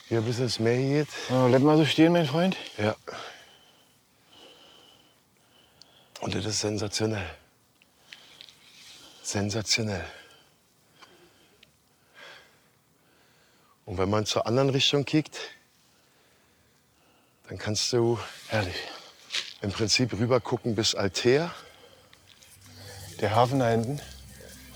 wie 0.08 0.16
er 0.16 0.22
bis 0.22 0.38
ins 0.40 0.60
Meer 0.60 0.78
geht. 0.78 1.08
Oh, 1.32 1.48
bleib 1.48 1.62
mal 1.62 1.78
so 1.78 1.86
stehen, 1.86 2.14
mein 2.14 2.28
Freund. 2.28 2.56
Ja. 2.78 2.96
Und 6.22 6.36
das 6.36 6.46
ist 6.46 6.60
sensationell. 6.60 7.28
Sensationell. 9.24 10.06
Und 13.86 13.98
wenn 13.98 14.10
man 14.10 14.26
zur 14.26 14.46
anderen 14.46 14.70
Richtung 14.70 15.04
kickt, 15.04 15.38
dann 17.50 17.58
kannst 17.58 17.92
du 17.92 18.20
Herrlich. 18.48 18.76
im 19.62 19.72
Prinzip 19.72 20.14
rüber 20.14 20.40
gucken 20.40 20.76
bis 20.76 20.94
Altea. 20.96 21.54
Der 23.22 23.36
Hafen 23.36 23.60
da 23.60 23.70
hinten. 23.70 24.00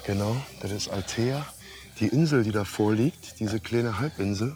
Genau, 0.06 0.36
das 0.62 0.72
ist 0.72 0.89
Altea. 0.89 1.46
Die 2.00 2.08
Insel, 2.08 2.44
die 2.44 2.51
davor 2.51 2.94
liegt, 2.94 3.39
diese 3.39 3.60
kleine 3.60 4.00
Halbinsel, 4.00 4.56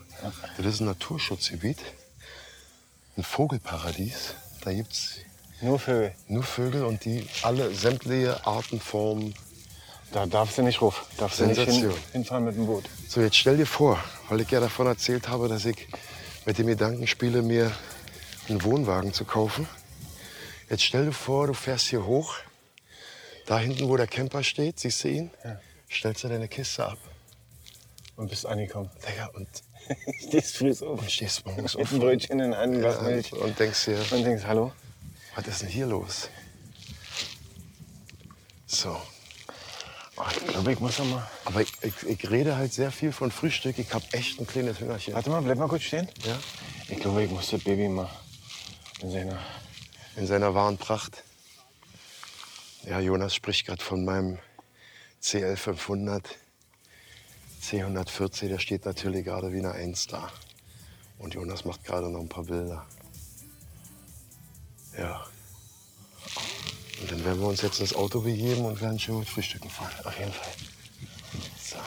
das 0.58 0.66
ist 0.66 0.80
ein 0.80 0.86
Naturschutzgebiet, 0.86 1.80
ein 3.18 3.24
Vogelparadies. 3.24 4.36
Da 4.64 4.72
gibt 4.72 4.94
es 4.94 5.16
Nur 5.60 5.80
Vögel. 5.80 6.14
nur 6.28 6.44
Vögel 6.44 6.86
und 6.86 7.04
die 7.04 7.28
alle 7.42 7.74
sämtliche 7.74 8.46
Arten, 8.46 8.80
Formen. 8.80 9.34
Da 10.12 10.26
darfst 10.26 10.58
du 10.58 10.62
nicht 10.62 10.82
ruf. 10.82 11.06
Darfst 11.18 11.40
du 11.40 11.46
nicht 11.46 11.60
hin, 11.62 11.92
hinfahren 12.12 12.44
mit 12.46 12.56
dem 12.56 12.66
Boot. 12.68 12.84
So, 13.08 13.22
jetzt 13.22 13.38
stell 13.38 13.58
dir 13.58 13.66
vor, 13.66 13.98
weil 14.30 14.42
ich 14.42 14.52
ja 14.52 14.60
davon 14.60 14.86
erzählt 14.86 15.28
habe, 15.28 15.48
dass 15.48 15.66
ich 15.66 15.88
mit 16.46 16.58
dem 16.58 16.68
Gedanken 16.68 17.08
spiele, 17.08 17.42
mir 17.42 17.72
einen 18.50 18.64
Wohnwagen 18.64 19.14
zu 19.14 19.26
kaufen. 19.26 19.68
Jetzt 20.70 20.84
stell 20.84 21.06
dir 21.06 21.14
vor, 21.14 21.48
du 21.48 21.54
fährst 21.54 21.88
hier 21.88 22.06
hoch, 22.06 22.36
da 23.46 23.60
hinten, 23.60 23.88
wo 23.90 23.98
der 23.98 24.08
Camper 24.08 24.44
steht, 24.44 24.80
siehst 24.80 25.04
du 25.04 25.08
ihn? 25.10 25.32
Ja. 25.44 25.60
Stellst 25.90 26.24
du 26.24 26.28
deine 26.30 26.48
Kiste 26.48 26.86
ab. 26.86 26.98
Und 28.16 28.30
bist 28.30 28.46
angekommen. 28.46 28.90
Digga, 29.10 29.28
und 29.34 29.48
Stehst 30.28 30.58
früh 30.58 30.72
auf. 30.72 31.00
und 31.02 31.12
stehst 31.12 31.46
morgens 31.46 31.76
Mit 31.76 31.84
auf 31.86 31.92
einem 31.92 32.02
Brötchen 32.02 32.40
in 32.40 32.52
der 32.52 32.60
Hand, 32.60 32.76
ein 32.76 32.80
Glas 32.82 32.96
ja, 32.98 33.02
Milch. 33.04 33.34
und 33.34 33.60
denkst 33.60 33.86
dir, 33.86 34.00
Und 34.12 34.24
denkst, 34.24 34.44
hallo? 34.46 34.72
was 35.36 35.48
ist 35.48 35.62
denn 35.64 35.70
hier 35.70 35.86
los? 35.88 36.30
So, 38.68 38.98
Oh, 40.18 40.24
ich 40.30 40.48
glaube, 40.48 40.72
ich 40.74 40.80
muss 40.80 41.00
noch 41.00 41.06
mal. 41.06 41.28
aber 41.46 41.62
ich, 41.62 41.72
ich, 41.82 41.94
ich 42.06 42.30
rede 42.30 42.56
halt 42.56 42.72
sehr 42.74 42.92
viel 42.92 43.12
von 43.12 43.32
Frühstück. 43.32 43.80
Ich 43.80 43.92
habe 43.92 44.06
echt 44.12 44.40
ein 44.40 44.46
kleines 44.46 44.80
Hüngerchen. 44.80 45.16
Warte 45.16 45.30
mal, 45.32 45.42
bleib 45.42 45.58
mal 45.58 45.68
kurz 45.68 45.82
stehen. 45.84 46.08
Ja? 46.26 46.38
Ich 46.90 47.00
glaube, 47.00 47.24
ich 47.24 47.32
muss 47.32 47.50
das 47.50 47.64
Baby 47.64 47.88
mal 47.88 48.08
in 49.02 49.10
seiner. 49.10 49.40
in 50.18 50.28
seiner 50.28 50.54
wahren 50.54 50.78
Pracht. 50.78 51.24
Ja, 52.84 53.00
Jonas 53.00 53.36
spricht 53.36 53.68
gerade 53.68 53.84
von 53.84 54.04
meinem 54.04 54.40
CL 55.22 55.56
500. 55.56 56.38
C140, 57.62 58.48
der 58.48 58.58
steht 58.58 58.86
natürlich 58.86 59.24
gerade 59.24 59.54
wie 59.54 59.60
eine 59.60 59.74
Eins 59.74 60.08
da. 60.08 60.32
Und 61.20 61.36
Jonas 61.36 61.64
macht 61.64 61.84
gerade 61.86 62.10
noch 62.10 62.20
ein 62.20 62.28
paar 62.28 62.46
Bilder. 62.46 62.88
Ja. 64.98 65.28
Und 67.02 67.12
dann 67.12 67.24
werden 67.24 67.40
wir 67.40 67.48
uns 67.48 67.62
jetzt 67.62 67.80
ins 67.80 67.94
Auto 67.94 68.22
begeben 68.22 68.66
und 68.66 68.82
werden 68.82 69.00
schön 69.00 69.20
mit 69.20 69.30
Frühstücken 69.30 69.70
fahren. 69.70 69.92
Auf 70.04 70.18
jeden 70.18 70.34
Fall. 70.34 70.54
So. 71.62 71.78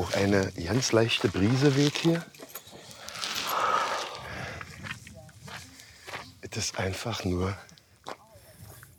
Auch 0.00 0.12
eine 0.14 0.50
ganz 0.52 0.90
leichte 0.90 1.28
Brise 1.28 1.76
weht 1.76 1.98
hier. 1.98 2.26
Es 6.50 6.56
ist 6.56 6.78
einfach 6.78 7.24
nur 7.24 7.56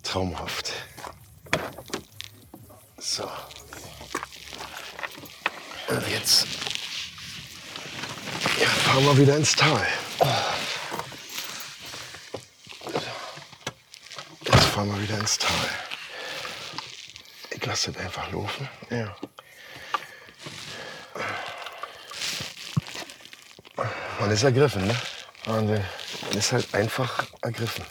traumhaft. 0.04 0.74
So. 3.00 3.24
Und 5.88 6.08
jetzt. 6.10 6.46
Ja. 8.60 8.68
fahren 8.68 9.06
wir 9.06 9.18
wieder 9.18 9.38
ins 9.38 9.54
Tal. 9.54 9.88
Jetzt 14.44 14.66
fahren 14.66 14.90
wir 14.90 15.02
wieder 15.02 15.18
ins 15.18 15.38
Tal. 15.38 15.70
Ich 17.52 17.66
lasse 17.66 17.92
das 17.92 18.04
einfach 18.04 18.32
laufen. 18.32 18.70
Ja. 18.90 19.16
Man 24.20 24.32
ist 24.32 24.44
ergriffen, 24.44 24.86
ne? 24.86 24.96
Wahnsinn. 25.46 25.86
Man 26.24 26.38
ist 26.38 26.52
halt 26.52 26.74
einfach 26.74 27.26
ergriffen. 27.42 27.84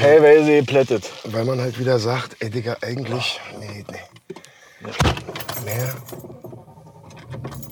Teilweise 0.00 0.56
geplättet. 0.56 1.10
Weil 1.24 1.44
man 1.44 1.60
halt 1.60 1.78
wieder 1.78 1.98
sagt, 1.98 2.36
ey 2.40 2.50
Digga, 2.50 2.76
eigentlich, 2.82 3.40
nee, 3.58 3.84
nee. 3.90 4.90
Mehr. 5.64 5.94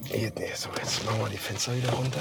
Geht 0.04 0.38
nicht. 0.38 0.56
So, 0.56 0.68
jetzt 0.78 1.04
machen 1.04 1.20
wir 1.20 1.28
die 1.28 1.36
Fenster 1.36 1.74
wieder 1.76 1.90
runter. 1.90 2.20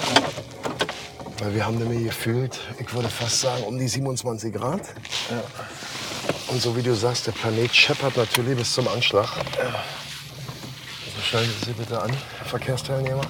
Weil 1.38 1.54
wir 1.54 1.66
haben 1.66 1.78
nämlich 1.78 2.04
gefühlt, 2.04 2.58
ich 2.78 2.92
würde 2.92 3.08
fast 3.08 3.40
sagen, 3.40 3.62
um 3.64 3.78
die 3.78 3.88
27 3.88 4.52
Grad. 4.52 4.82
Und 6.48 6.60
so 6.60 6.76
wie 6.76 6.82
du 6.82 6.94
sagst, 6.94 7.26
der 7.26 7.32
Planet 7.32 7.74
scheppert 7.74 8.16
natürlich 8.16 8.56
bis 8.56 8.72
zum 8.74 8.88
Anschlag. 8.88 9.28
So 11.16 11.22
schalten 11.22 11.54
Sie 11.64 11.72
bitte 11.72 12.00
an, 12.00 12.12
Verkehrsteilnehmer. 12.46 13.22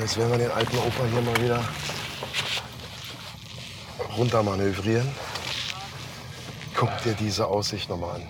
Jetzt 0.00 0.16
werden 0.16 0.30
wir 0.30 0.38
den 0.38 0.50
alten 0.50 0.76
Opa 0.78 1.04
hier 1.10 1.20
mal 1.20 1.36
wieder 1.42 1.64
runter 4.16 4.42
manövrieren. 4.42 5.08
Guck 6.74 6.90
dir 7.02 7.14
diese 7.14 7.46
Aussicht 7.46 7.90
nochmal 7.90 8.16
an. 8.16 8.22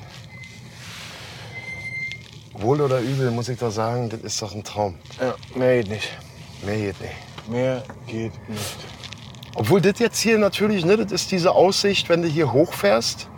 Wohl 2.55 2.81
oder 2.81 3.01
übel 3.01 3.31
muss 3.31 3.49
ich 3.49 3.59
da 3.59 3.71
sagen, 3.71 4.09
das 4.09 4.21
ist 4.21 4.41
doch 4.41 4.55
ein 4.55 4.65
Traum. 4.65 4.97
Ja, 5.21 5.35
mehr 5.55 5.83
geht 5.83 5.91
nicht. 5.91 6.09
Mehr 6.65 6.77
geht 6.77 7.01
nicht. 7.01 7.49
Mehr 7.49 7.83
geht 8.07 8.49
nicht. 8.49 8.77
Obwohl 9.55 9.81
das 9.81 9.99
jetzt 9.99 10.21
hier 10.21 10.39
natürlich, 10.39 10.85
ne, 10.85 10.97
das 10.97 11.13
ist 11.13 11.31
diese 11.31 11.53
Aussicht, 11.53 12.09
wenn 12.09 12.23
du 12.23 12.29
hier 12.29 12.53
hochfährst. 12.53 13.29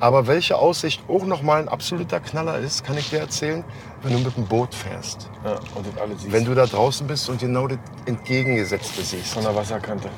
Aber 0.00 0.26
welche 0.28 0.56
Aussicht 0.56 1.02
auch 1.08 1.24
nochmal 1.24 1.60
ein 1.60 1.68
absoluter 1.68 2.20
Knaller 2.20 2.58
ist, 2.58 2.84
kann 2.84 2.96
ich 2.96 3.10
dir 3.10 3.18
erzählen, 3.18 3.64
wenn 4.02 4.12
du 4.12 4.20
mit 4.20 4.36
dem 4.36 4.46
Boot 4.46 4.74
fährst. 4.74 5.28
Ja, 5.44 5.58
und 5.74 5.86
das 5.86 6.00
alles 6.00 6.22
siehst 6.22 6.32
Wenn 6.32 6.44
du 6.44 6.54
da 6.54 6.66
draußen 6.66 7.06
bist 7.06 7.28
und 7.28 7.40
genau 7.40 7.66
das 7.66 7.78
Entgegengesetzte 8.06 9.02
siehst. 9.02 9.34
von 9.34 9.42
der 9.42 9.54
Wasserkante. 9.54 10.08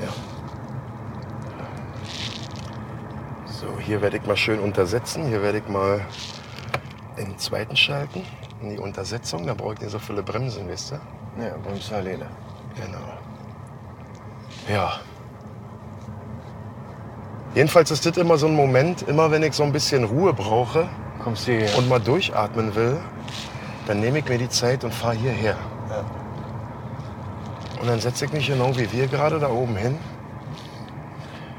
Ja. 0.00 0.08
So, 3.46 3.66
hier 3.80 4.00
werde 4.00 4.18
ich 4.18 4.26
mal 4.26 4.36
schön 4.36 4.60
untersetzen. 4.60 5.26
Hier 5.26 5.42
werde 5.42 5.58
ich 5.58 5.68
mal 5.68 6.00
den 7.18 7.36
zweiten 7.38 7.74
schalten, 7.76 8.22
in 8.62 8.70
die 8.70 8.78
Untersetzung. 8.78 9.46
Da 9.46 9.54
brauche 9.54 9.74
ich 9.74 9.80
nicht 9.80 9.90
so 9.90 9.98
viele 9.98 10.22
Bremsen, 10.22 10.68
wisst 10.68 10.92
ihr? 10.92 11.00
Ja, 11.38 11.54
Salene. 11.80 12.26
Genau. 12.76 12.98
Ja. 14.68 15.00
Jedenfalls 17.56 17.90
ist 17.90 18.04
das 18.04 18.18
immer 18.18 18.36
so 18.36 18.46
ein 18.48 18.54
Moment, 18.54 19.00
immer 19.08 19.30
wenn 19.30 19.42
ich 19.42 19.54
so 19.54 19.62
ein 19.62 19.72
bisschen 19.72 20.04
Ruhe 20.04 20.34
brauche 20.34 20.86
Kommst 21.24 21.48
du 21.48 21.52
hierher? 21.52 21.78
und 21.78 21.88
mal 21.88 21.98
durchatmen 21.98 22.74
will, 22.74 22.98
dann 23.86 24.00
nehme 24.00 24.18
ich 24.18 24.28
mir 24.28 24.36
die 24.36 24.50
Zeit 24.50 24.84
und 24.84 24.92
fahre 24.92 25.14
hierher. 25.14 25.56
Ja. 25.88 26.04
Und 27.80 27.86
dann 27.88 27.98
setze 27.98 28.26
ich 28.26 28.32
mich 28.34 28.46
genau 28.46 28.76
wie 28.76 28.92
wir 28.92 29.06
gerade 29.06 29.38
da 29.38 29.48
oben 29.48 29.74
hin, 29.74 29.96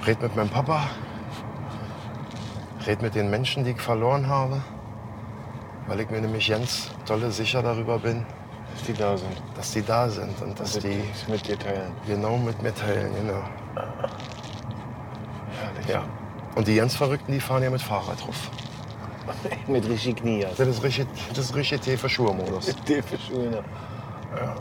red 0.05 0.21
mit 0.21 0.35
meinem 0.35 0.49
Papa, 0.49 0.83
red 2.85 3.01
mit 3.01 3.15
den 3.15 3.31
Menschen, 3.31 3.63
die 3.63 3.71
ich 3.71 3.81
verloren 3.81 4.27
habe, 4.27 4.61
weil 5.87 5.99
ich 5.99 6.11
mir 6.11 6.21
nämlich 6.21 6.47
ganz 6.47 6.91
dolle 7.07 7.31
sicher 7.31 7.63
darüber 7.63 7.97
bin, 7.97 8.23
dass 8.75 8.83
die 8.85 8.93
da 8.93 9.17
sind. 9.17 9.41
dass 9.55 9.71
die 9.71 9.81
da 9.81 10.09
sind 10.09 10.41
und 10.43 10.59
dass 10.59 10.73
Dass 10.73 10.83
die 10.83 11.01
es 11.11 11.27
mit 11.27 11.47
dir 11.47 11.57
teilen. 11.57 11.91
genau 12.05 12.37
mit 12.37 12.61
mir 12.61 12.75
teilen. 12.75 13.09
Genau. 13.19 13.41
Ja. 15.87 16.03
Und 16.55 16.67
die 16.67 16.75
ganz 16.75 16.95
Verrückten, 16.95 17.31
die 17.31 17.39
fahren 17.39 17.63
ja 17.63 17.69
mit 17.69 17.81
Fahrrad 17.81 18.19
drauf. 18.25 18.49
mit 19.67 19.87
richtig 19.87 20.17
Knie. 20.17 20.45
Das 20.57 20.67
ist 20.67 20.83
richtig, 20.83 21.07
das 21.29 21.45
ist 21.45 21.55
richtig 21.55 21.81
Tee 21.81 21.97
für 21.97 22.09
Schuhe-Modus. 22.09 22.75
Die 22.87 23.01
für 23.01 23.17
Schöne. 23.17 23.63
Ja. 24.35 24.55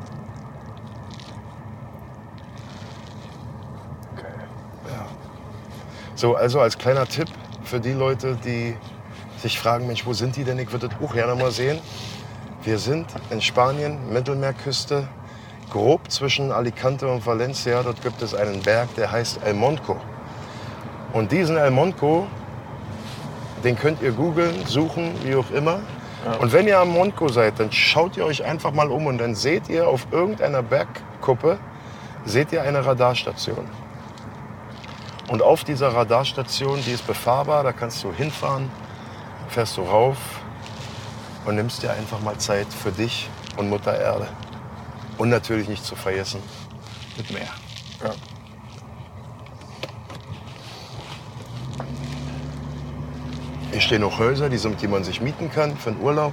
Okay. 4.12 4.26
Ja. 4.88 5.06
So, 6.14 6.36
also 6.36 6.60
als 6.60 6.76
kleiner 6.76 7.06
Tipp 7.06 7.28
für 7.64 7.80
die 7.80 7.92
Leute, 7.92 8.36
die 8.44 8.76
sich 9.38 9.58
fragen, 9.58 9.86
Mensch, 9.86 10.06
wo 10.06 10.12
sind 10.12 10.36
die 10.36 10.44
denn? 10.44 10.58
Ich 10.58 10.72
würde 10.72 10.88
das 10.88 10.98
auch 11.00 11.12
gerne 11.12 11.34
mal 11.34 11.50
sehen. 11.50 11.78
Wir 12.62 12.78
sind 12.78 13.06
in 13.30 13.40
Spanien, 13.40 14.12
Mittelmeerküste, 14.12 15.06
grob 15.70 16.10
zwischen 16.10 16.50
Alicante 16.50 17.06
und 17.06 17.24
Valencia. 17.24 17.82
Dort 17.82 18.02
gibt 18.02 18.22
es 18.22 18.34
einen 18.34 18.60
Berg, 18.62 18.94
der 18.96 19.10
heißt 19.12 19.40
El 19.44 19.54
Monco. 19.54 20.00
Und 21.12 21.32
diesen 21.32 21.56
El 21.56 21.70
Monco, 21.70 22.26
den 23.64 23.76
könnt 23.76 24.02
ihr 24.02 24.12
googeln, 24.12 24.66
suchen, 24.66 25.14
wie 25.24 25.34
auch 25.34 25.50
immer. 25.50 25.80
Und 26.40 26.52
wenn 26.52 26.66
ihr 26.66 26.78
am 26.80 26.90
Monco 26.90 27.28
seid, 27.28 27.60
dann 27.60 27.70
schaut 27.70 28.16
ihr 28.16 28.26
euch 28.26 28.44
einfach 28.44 28.72
mal 28.72 28.90
um 28.90 29.06
und 29.06 29.18
dann 29.18 29.34
seht 29.34 29.68
ihr 29.68 29.86
auf 29.86 30.08
irgendeiner 30.10 30.62
Bergkuppe, 30.62 31.58
seht 32.24 32.52
ihr 32.52 32.62
eine 32.62 32.84
Radarstation. 32.84 33.68
Und 35.28 35.42
auf 35.42 35.64
dieser 35.64 35.94
Radarstation, 35.94 36.80
die 36.84 36.92
ist 36.92 37.06
befahrbar, 37.06 37.62
da 37.62 37.72
kannst 37.72 38.02
du 38.02 38.12
hinfahren, 38.12 38.70
fährst 39.48 39.76
du 39.76 39.82
rauf 39.82 40.16
und 41.44 41.54
nimmst 41.54 41.82
dir 41.82 41.92
einfach 41.92 42.20
mal 42.20 42.36
Zeit 42.38 42.66
für 42.66 42.92
dich 42.92 43.28
und 43.56 43.68
Mutter 43.68 43.98
Erde. 43.98 44.28
Und 45.18 45.28
natürlich 45.28 45.68
nicht 45.68 45.84
zu 45.84 45.96
vergessen, 45.96 46.42
mit 47.16 47.30
Meer. 47.30 47.48
Ja. 48.02 48.10
Hier 53.76 53.82
stehen 53.82 54.00
noch 54.00 54.18
Häuser, 54.18 54.48
die, 54.48 54.56
sind, 54.56 54.80
die 54.80 54.88
man 54.88 55.04
sich 55.04 55.20
mieten 55.20 55.50
kann 55.50 55.76
für 55.76 55.90
einen 55.90 56.00
Urlaub, 56.00 56.32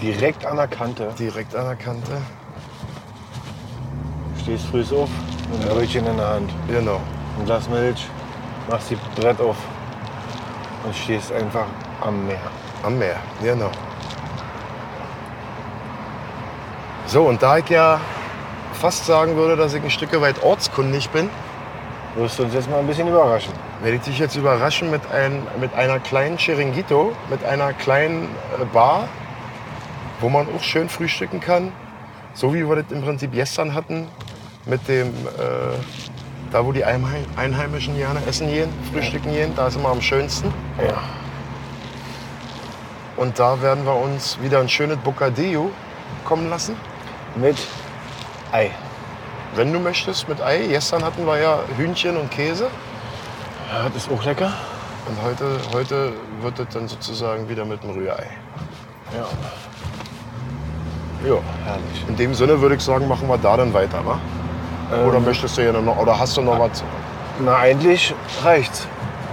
Direkt 0.00 0.46
an 0.46 0.56
der 0.56 0.68
Kante. 0.68 1.12
direkt 1.18 1.52
an 1.56 1.66
der 1.66 1.74
Kante. 1.74 2.22
Stehst 4.40 4.66
früh 4.66 4.82
auf 4.82 5.08
einem 5.52 5.68
Brötchen 5.68 6.06
in 6.06 6.16
der 6.16 6.28
Hand. 6.28 6.52
Genau. 6.68 7.00
Ein 7.40 7.44
Glas 7.44 7.68
Milch. 7.68 8.06
Machst 8.70 8.90
die 8.90 8.98
Brett 9.20 9.40
auf. 9.40 9.56
Und 10.84 10.94
stehst 10.94 11.32
einfach 11.32 11.66
am 12.02 12.24
Meer. 12.24 12.38
Am 12.84 12.96
Meer, 12.96 13.16
genau. 13.42 13.72
So, 17.06 17.24
und 17.24 17.42
da 17.42 17.58
ich 17.58 17.68
ja 17.68 18.00
fast 18.74 19.06
sagen 19.06 19.34
würde, 19.34 19.56
dass 19.56 19.74
ich 19.74 19.82
ein 19.82 19.90
Stück 19.90 20.20
weit 20.20 20.44
ortskundig 20.44 21.10
bin, 21.10 21.30
Wirst 22.16 22.38
du 22.38 22.44
uns 22.44 22.54
jetzt 22.54 22.70
mal 22.70 22.78
ein 22.78 22.86
bisschen 22.86 23.08
überraschen. 23.08 23.52
werde 23.82 23.96
ich 23.98 24.02
dich 24.02 24.18
jetzt 24.18 24.36
überraschen 24.36 24.90
mit, 24.90 25.02
ein, 25.12 25.42
mit 25.60 25.74
einer 25.74 25.98
kleinen 26.00 26.38
Chiringuito, 26.38 27.12
mit 27.28 27.44
einer 27.44 27.74
kleinen 27.74 28.24
äh, 28.58 28.64
Bar, 28.72 29.06
wo 30.20 30.30
man 30.30 30.46
auch 30.56 30.62
schön 30.62 30.88
frühstücken 30.88 31.40
kann. 31.40 31.72
So 32.32 32.54
wie 32.54 32.66
wir 32.66 32.76
das 32.76 32.90
im 32.90 33.02
Prinzip 33.02 33.32
gestern 33.32 33.74
hatten, 33.74 34.08
mit 34.64 34.88
dem, 34.88 35.08
äh, 35.08 35.76
da 36.50 36.64
wo 36.64 36.72
die 36.72 36.84
Einheim- 36.86 37.26
Einheimischen 37.36 37.96
gerne 37.96 38.20
essen 38.26 38.48
gehen, 38.48 38.70
frühstücken 38.92 39.30
gehen, 39.32 39.52
da 39.54 39.66
ist 39.68 39.76
immer 39.76 39.90
am 39.90 40.00
schönsten. 40.00 40.52
Ja. 40.78 40.94
Und 43.18 43.38
da 43.38 43.60
werden 43.60 43.84
wir 43.84 43.94
uns 43.94 44.38
wieder 44.40 44.60
ein 44.60 44.68
schönes 44.70 44.96
Bocadillo 44.98 45.70
kommen 46.24 46.48
lassen. 46.48 46.76
Mit 47.34 47.56
Ei. 48.52 48.70
Wenn 49.56 49.72
du 49.72 49.80
möchtest, 49.80 50.28
mit 50.28 50.42
Ei. 50.42 50.66
Gestern 50.68 51.02
hatten 51.02 51.26
wir 51.26 51.38
ja 51.38 51.60
Hühnchen 51.78 52.18
und 52.18 52.30
Käse. 52.30 52.68
Ja, 53.72 53.88
das 53.88 54.04
ist 54.04 54.12
auch 54.12 54.22
lecker. 54.22 54.52
Und 55.08 55.22
heute, 55.22 55.58
heute 55.72 56.12
wird 56.42 56.58
es 56.58 56.68
dann 56.74 56.88
sozusagen 56.88 57.48
wieder 57.48 57.64
mit 57.64 57.82
dem 57.82 57.90
Rührei. 57.90 58.26
Ja. 59.14 59.26
Ja. 61.26 61.38
Herrlich. 61.64 62.04
In 62.06 62.16
dem 62.16 62.34
Sinne 62.34 62.60
würde 62.60 62.74
ich 62.74 62.82
sagen, 62.82 63.08
machen 63.08 63.28
wir 63.28 63.38
da 63.38 63.56
dann 63.56 63.72
weiter, 63.72 64.04
wa? 64.04 64.18
Oder 65.08 65.20
möchtest 65.20 65.56
du 65.56 65.64
ja 65.64 65.72
noch, 65.72 65.96
oder 65.96 66.18
hast 66.18 66.36
du 66.36 66.42
noch 66.42 66.58
was? 66.58 66.84
Na, 67.40 67.56
eigentlich 67.56 68.14
reicht's. 68.44 68.86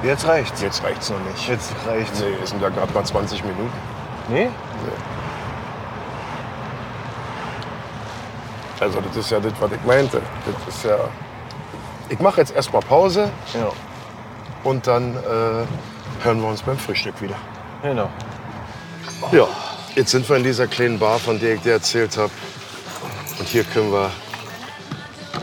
Jetzt 0.04 0.26
reicht's. 0.28 0.62
Jetzt 0.62 0.84
reicht's 0.84 1.10
noch 1.10 1.20
nicht. 1.32 1.50
Jetzt 1.50 1.74
reicht's. 1.86 2.20
Nee, 2.22 2.38
es 2.42 2.50
sind 2.50 2.62
ja 2.62 2.70
gerade 2.70 2.94
mal 2.94 3.04
20 3.04 3.44
Minuten. 3.44 3.72
Nee? 4.30 4.50
Also 8.84 9.00
das 9.00 9.16
ist 9.16 9.32
ja 9.32 9.40
das, 9.40 9.54
was 9.60 9.72
ich 9.72 9.84
meinte. 9.86 10.22
Das 10.46 10.76
ist 10.76 10.84
ja. 10.84 10.98
Ich 12.10 12.20
mache 12.20 12.42
jetzt 12.42 12.54
erstmal 12.54 12.82
Pause 12.82 13.32
Ja. 13.54 13.72
und 14.64 14.86
dann 14.86 15.16
äh, 15.16 16.24
hören 16.24 16.42
wir 16.42 16.48
uns 16.50 16.62
beim 16.62 16.78
Frühstück 16.78 17.22
wieder. 17.22 17.36
Genau. 17.82 18.10
Ja, 19.32 19.48
jetzt 19.96 20.12
sind 20.12 20.28
wir 20.28 20.36
in 20.36 20.44
dieser 20.44 20.68
kleinen 20.68 21.00
Bar, 21.00 21.18
von 21.18 21.40
der 21.40 21.56
ich 21.56 21.62
dir 21.62 21.74
erzählt 21.74 22.18
habe. 22.18 22.32
Und 23.40 23.48
hier 23.48 23.64
können 23.64 23.92
wir, 23.92 24.12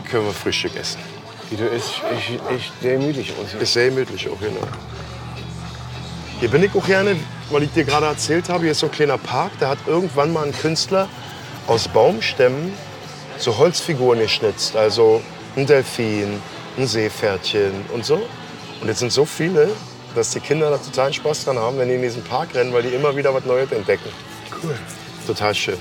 können 0.09 0.25
wir 0.25 0.33
Frühstück 0.33 0.75
essen. 0.75 1.01
Wie 1.49 1.55
du 1.55 1.65
isst, 1.65 2.01
ich, 2.15 2.39
ich 2.55 2.71
sehr 2.79 2.99
müdig 2.99 3.33
aus. 3.41 3.59
Ist 3.59 3.73
sehr 3.73 3.89
gemütlich 3.89 4.29
auch, 4.29 4.39
genau. 4.39 4.61
Hier 6.39 6.49
bin 6.49 6.63
ich 6.63 6.73
auch 6.75 6.85
gerne 6.85 7.15
weil 7.51 7.63
ich 7.63 7.73
dir 7.73 7.83
gerade 7.83 8.05
erzählt 8.05 8.47
habe, 8.49 8.63
hier 8.63 8.71
ist 8.71 8.79
so 8.79 8.87
ein 8.87 8.91
kleiner 8.91 9.17
Park, 9.17 9.51
da 9.59 9.69
hat 9.69 9.79
irgendwann 9.87 10.31
mal 10.31 10.45
ein 10.45 10.53
Künstler 10.53 11.09
aus 11.67 11.87
Baumstämmen 11.89 12.71
so 13.41 13.57
Holzfiguren 13.57 14.19
geschnitzt. 14.19 14.75
Also 14.75 15.21
ein 15.55 15.65
Delfin, 15.65 16.41
ein 16.77 16.87
Seepferdchen 16.87 17.71
und 17.93 18.05
so. 18.05 18.15
Und 18.81 18.87
jetzt 18.87 18.99
sind 18.99 19.11
so 19.11 19.25
viele, 19.25 19.69
dass 20.15 20.31
die 20.31 20.39
Kinder 20.39 20.69
da 20.69 20.77
totalen 20.77 21.13
Spaß 21.13 21.45
dran 21.45 21.57
haben, 21.57 21.77
wenn 21.77 21.87
die 21.87 21.95
in 21.95 22.01
diesen 22.01 22.23
Park 22.23 22.49
rennen, 22.55 22.73
weil 22.73 22.83
die 22.83 22.89
immer 22.89 23.15
wieder 23.15 23.33
was 23.33 23.45
Neues 23.45 23.71
entdecken. 23.71 24.09
Cool. 24.63 24.75
Total 25.27 25.53
schön. 25.53 25.77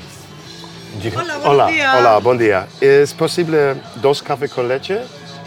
Hola, 1.14 1.14
buenos 1.14 1.44
Hola, 1.46 1.66
días. 1.70 1.96
hola, 1.99 2.18
buen 2.18 2.38
día. 2.38 2.66
¿Es 2.81 3.14
posible 3.14 3.77
dos 4.03 4.20
café 4.23 4.49
con 4.49 4.66
leche, 4.66 5.03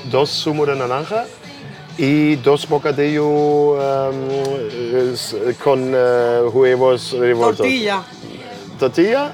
dos 0.10 0.30
zumo 0.30 0.65
de 0.65 0.73
naranja 0.76 1.26
y 1.97 2.38
dos 2.38 2.65
bocadillo 2.67 3.78
es- 5.13 5.36
con 5.62 5.91
eh, 5.93 6.41
huevos 6.52 7.12
revueltos? 7.12 7.58
Tortilla. 7.58 8.04
¿Tortilla? 8.80 9.34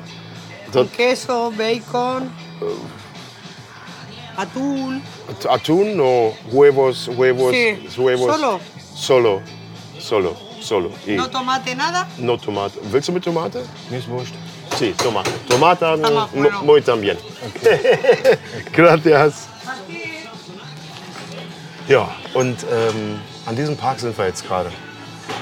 Con 0.73 0.87
queso, 0.89 1.51
bacon, 1.55 2.29
atún. 4.37 5.01
¿Atún 5.49 5.99
o 6.01 6.33
huevos, 6.51 7.07
huevos, 7.09 7.51
Sí, 7.53 7.87
huevos? 7.97 8.35
solo. 8.35 8.59
Solo, 8.95 9.41
solo, 9.99 10.35
solo. 10.61 10.91
Y 11.07 11.11
No 11.15 11.29
tomate 11.29 11.75
nada. 11.75 12.07
no 12.17 12.37
tomate. 12.37 12.79
¿Willst 12.91 13.07
du 13.09 13.13
mit 13.13 13.23
Tomate? 13.23 13.63
Mir 13.89 13.99
ist 13.99 14.07
wurscht. 14.09 14.33
Sí, 14.77 14.93
tomate. 14.97 15.31
Tomate 15.47 15.85
Ah, 15.85 15.95
mu- 15.97 16.27
bueno. 16.41 16.61
muy 16.63 16.81
también. 16.81 17.17
Gracias. 18.73 19.47
Ja, 21.87 22.07
und 22.35 22.57
ähm, 22.71 23.19
an 23.47 23.55
diesem 23.55 23.75
Park 23.75 23.99
sind 23.99 24.15
wir 24.17 24.25
jetzt 24.27 24.45
gerade. 24.47 24.69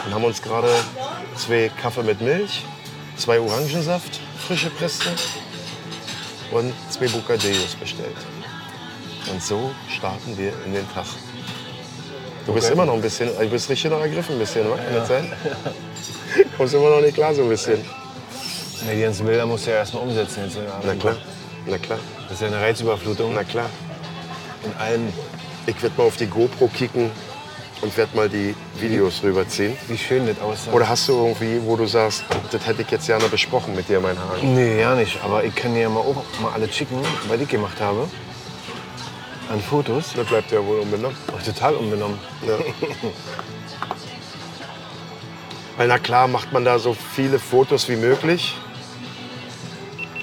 Und 0.05 0.13
haben 0.13 0.23
uns 0.23 0.41
gerade 0.41 0.69
zwei 1.35 1.69
Kaffee 1.81 2.03
mit 2.03 2.21
Milch, 2.21 2.63
zwei 3.17 3.39
Orangensaft, 3.39 4.19
frische 4.47 4.69
Preste 4.69 5.09
und 6.51 6.73
zwei 6.89 7.07
Bocadillos 7.07 7.75
bestellt. 7.79 8.15
Und 9.31 9.41
so 9.43 9.71
starten 9.89 10.37
wir 10.37 10.53
in 10.65 10.73
den 10.73 10.91
Tag. 10.93 11.05
Du 12.45 12.53
bist 12.53 12.67
Okay. 12.67 12.73
immer 12.75 12.85
noch 12.85 12.93
ein 12.93 13.01
bisschen, 13.01 13.29
du 13.37 13.49
bist 13.49 13.69
richtig 13.69 13.91
noch 13.91 13.99
ergriffen 13.99 14.35
ein 14.35 14.39
bisschen, 14.39 14.65
oder? 14.67 14.77
Kann 14.81 14.93
das 14.95 15.07
sein? 15.09 15.31
Kommst 16.57 16.73
immer 16.73 16.89
noch 16.89 17.01
nicht 17.01 17.15
klar 17.15 17.33
so 17.35 17.43
ein 17.43 17.49
bisschen. 17.49 17.83
Ja, 18.87 18.93
die 18.93 19.01
ganzen 19.01 19.25
Bilder 19.25 19.45
musst 19.45 19.65
du 19.65 19.71
ja 19.71 19.77
erstmal 19.77 20.03
umsetzen. 20.03 20.43
Jetzt, 20.45 20.55
ja. 20.55 20.61
Na 20.85 20.95
klar, 20.95 21.17
na 21.65 21.77
klar, 21.77 21.99
Das 22.23 22.33
ist 22.33 22.41
ja 22.41 22.47
eine 22.47 22.61
Reizüberflutung 22.61 23.33
na 23.33 23.43
klar. 23.43 23.69
in 24.63 24.71
allen. 24.79 25.11
Ich 25.65 25.81
werde 25.83 25.97
mal 25.97 26.05
auf 26.07 26.15
die 26.15 26.27
GoPro 26.27 26.67
kicken 26.69 27.11
und 27.81 27.95
werde 27.97 28.15
mal 28.15 28.29
die 28.29 28.55
Videos 28.79 29.21
rüberziehen. 29.23 29.77
Wie 29.87 29.97
schön 29.97 30.25
das 30.27 30.39
aussah. 30.39 30.71
Oder 30.71 30.89
hast 30.89 31.07
du 31.07 31.13
irgendwie, 31.13 31.61
wo 31.63 31.75
du 31.75 31.85
sagst, 31.85 32.23
das 32.51 32.65
hätte 32.65 32.81
ich 32.81 32.91
jetzt 32.91 33.07
gerne 33.07 33.27
besprochen 33.29 33.75
mit 33.75 33.89
dir, 33.89 33.99
mein 33.99 34.17
Hagen? 34.17 34.55
Nee, 34.55 34.79
ja 34.81 34.95
nicht. 34.95 35.19
Aber 35.23 35.43
ich 35.43 35.53
kann 35.55 35.73
dir 35.73 35.81
ja 35.81 35.89
mal 35.89 35.99
auch 35.99 36.23
mal 36.41 36.51
alle 36.53 36.71
schicken, 36.71 36.99
was 37.27 37.39
ich 37.39 37.47
gemacht 37.47 37.79
habe. 37.79 38.09
An 39.49 39.61
Fotos. 39.61 40.13
Das 40.15 40.27
bleibt 40.27 40.51
ja 40.51 40.65
wohl 40.65 40.79
unbenommen. 40.79 41.15
Oh, 41.31 41.39
total 41.43 41.75
unbenommen. 41.75 42.19
Ja. 42.45 42.57
Weil 45.77 45.87
na 45.87 45.99
klar 45.99 46.27
macht 46.27 46.51
man 46.51 46.65
da 46.65 46.79
so 46.79 46.93
viele 46.93 47.39
Fotos 47.39 47.87
wie 47.87 47.95
möglich. 47.95 48.55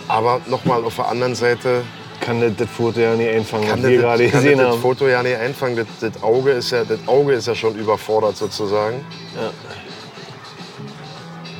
Aber 0.08 0.40
nochmal 0.46 0.84
auf 0.84 0.96
der 0.96 1.08
anderen 1.08 1.34
Seite 1.34 1.84
Kann 2.24 2.40
das, 2.40 2.56
das 2.56 2.70
Foto 2.70 3.00
ja 3.00 3.14
nicht 3.14 3.28
einfangen, 3.28 3.68
kann 3.68 3.82
was 3.82 3.88
wir 3.90 3.96
das, 3.96 4.04
gerade 4.04 4.28
kann 4.28 4.42
gesehen 4.42 4.58
das, 4.58 4.66
das 4.66 4.74
haben. 4.74 4.82
Foto 4.82 5.08
ja 5.08 5.22
nicht 5.22 5.36
einfangen. 5.36 5.76
Das, 5.76 5.86
das, 6.00 6.22
Auge 6.22 6.52
ist 6.52 6.70
ja, 6.70 6.84
das 6.84 6.98
Auge 7.06 7.34
ist 7.34 7.46
ja 7.46 7.54
schon 7.54 7.74
überfordert 7.74 8.36
sozusagen. 8.36 9.04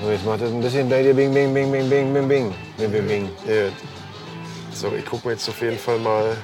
So, 0.03 0.11
jetzt 0.11 0.25
macht 0.25 0.41
das 0.41 0.51
ein 0.51 0.61
bisschen 0.61 0.89
bei 0.89 1.03
dir 1.03 1.15
Bing, 1.15 1.33
Bing, 1.33 1.53
Bing, 1.53 1.71
Bing, 1.71 1.89
Bing, 1.89 2.13
Bing, 2.13 2.29
Bing. 2.29 2.55
Bing, 2.79 2.91
Bing, 2.91 3.07
Bing. 3.07 3.29
Ja. 3.47 3.71
So, 4.73 4.93
ich 4.99 5.05
gucke 5.05 5.29
mir 5.29 5.35
jetzt 5.35 5.49
auf 5.49 5.61
jeden 5.61 5.79
Fall 5.79 5.99
mal 5.99 6.37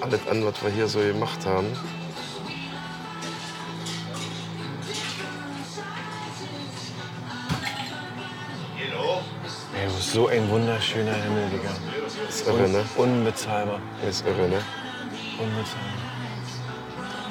alles 0.00 0.20
an, 0.30 0.44
was 0.44 0.54
wir 0.62 0.70
hier 0.70 0.86
so 0.86 0.98
gemacht 0.98 1.44
haben. 1.46 1.66
Ist 10.06 10.12
so 10.12 10.28
ein 10.28 10.48
wunderschöner 10.48 11.14
Himmel, 11.14 11.48
Digga. 11.52 11.70
Ist 12.28 12.46
irre, 12.46 12.68
ne? 12.68 12.84
Unbezahlbar. 12.96 13.80
Ist 14.08 14.24
irre, 14.24 14.48
ne? 14.48 14.62
Unbezahlbar. 15.38 15.96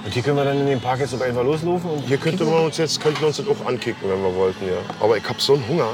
Und 0.03 0.13
hier 0.13 0.21
können 0.21 0.35
wir 0.35 0.43
dann 0.43 0.59
in 0.59 0.67
den 0.67 0.81
Park 0.81 0.99
jetzt 0.99 1.19
einfach 1.19 1.43
loslaufen 1.43 1.89
und 1.89 1.99
Hier 2.01 2.17
könnte 2.17 2.43
man 2.43 2.65
uns 2.65 2.77
jetzt, 2.77 3.01
könnten 3.01 3.21
wir 3.21 3.27
uns 3.27 3.37
das 3.37 3.47
auch 3.47 3.65
ankicken, 3.65 4.09
wenn 4.09 4.21
wir 4.21 4.35
wollten, 4.35 4.67
ja. 4.67 4.77
Aber 4.99 5.15
ich 5.15 5.27
habe 5.27 5.39
so 5.39 5.53
einen 5.53 5.67
Hunger, 5.69 5.89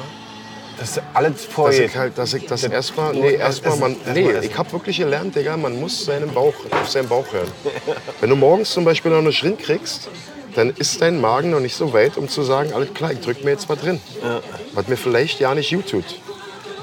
dass 0.80 1.00
alles 1.13 1.34
dass 1.34 1.46
vorgeht. 1.46 1.86
ich 1.86 1.96
halt, 1.96 2.17
dass 2.17 2.34
ich 2.34 2.48
das 2.48 2.63
erstmal, 2.63 3.13
nee, 3.13 3.36
erst 3.36 3.63
erstmal, 3.63 3.91
man, 3.91 3.98
nee, 4.13 4.24
mal 4.24 4.44
ich 4.44 4.58
habe 4.58 4.72
wirklich 4.72 4.98
gelernt, 4.98 5.36
Digga, 5.36 5.56
man 5.58 5.80
muss 5.80 6.04
seinen 6.04 6.34
Bauch, 6.34 6.56
auf 6.72 6.89
seinen 6.89 7.08
Bauch 7.08 7.32
hören. 7.32 7.52
Wenn 8.20 8.30
du 8.32 8.36
morgens 8.36 8.72
zum 8.72 8.84
Beispiel 8.86 9.12
noch 9.12 9.20
eine 9.20 9.32
Schrind 9.32 9.60
kriegst, 9.60 10.10
dann 10.56 10.72
ist 10.72 11.00
dein 11.00 11.22
Magen 11.22 11.52
noch 11.52 11.62
nicht 11.62 11.76
so 11.76 11.94
weit, 11.94 12.17
um 12.17 12.28
zu 12.28 12.41
sagen, 12.41 12.74
alles 12.74 12.94
klar, 12.94 13.13
ich 13.13 13.20
drück 13.20 13.44
mir 13.44 13.52
jetzt 13.52 13.70
was 13.70 13.80
drin. 13.80 14.02
Was 14.74 14.88
mir 14.88 14.98
vielleicht 14.98 15.39
ja 15.39 15.54
nicht 15.54 15.72
gut 15.72 15.88
tut. 15.88 16.06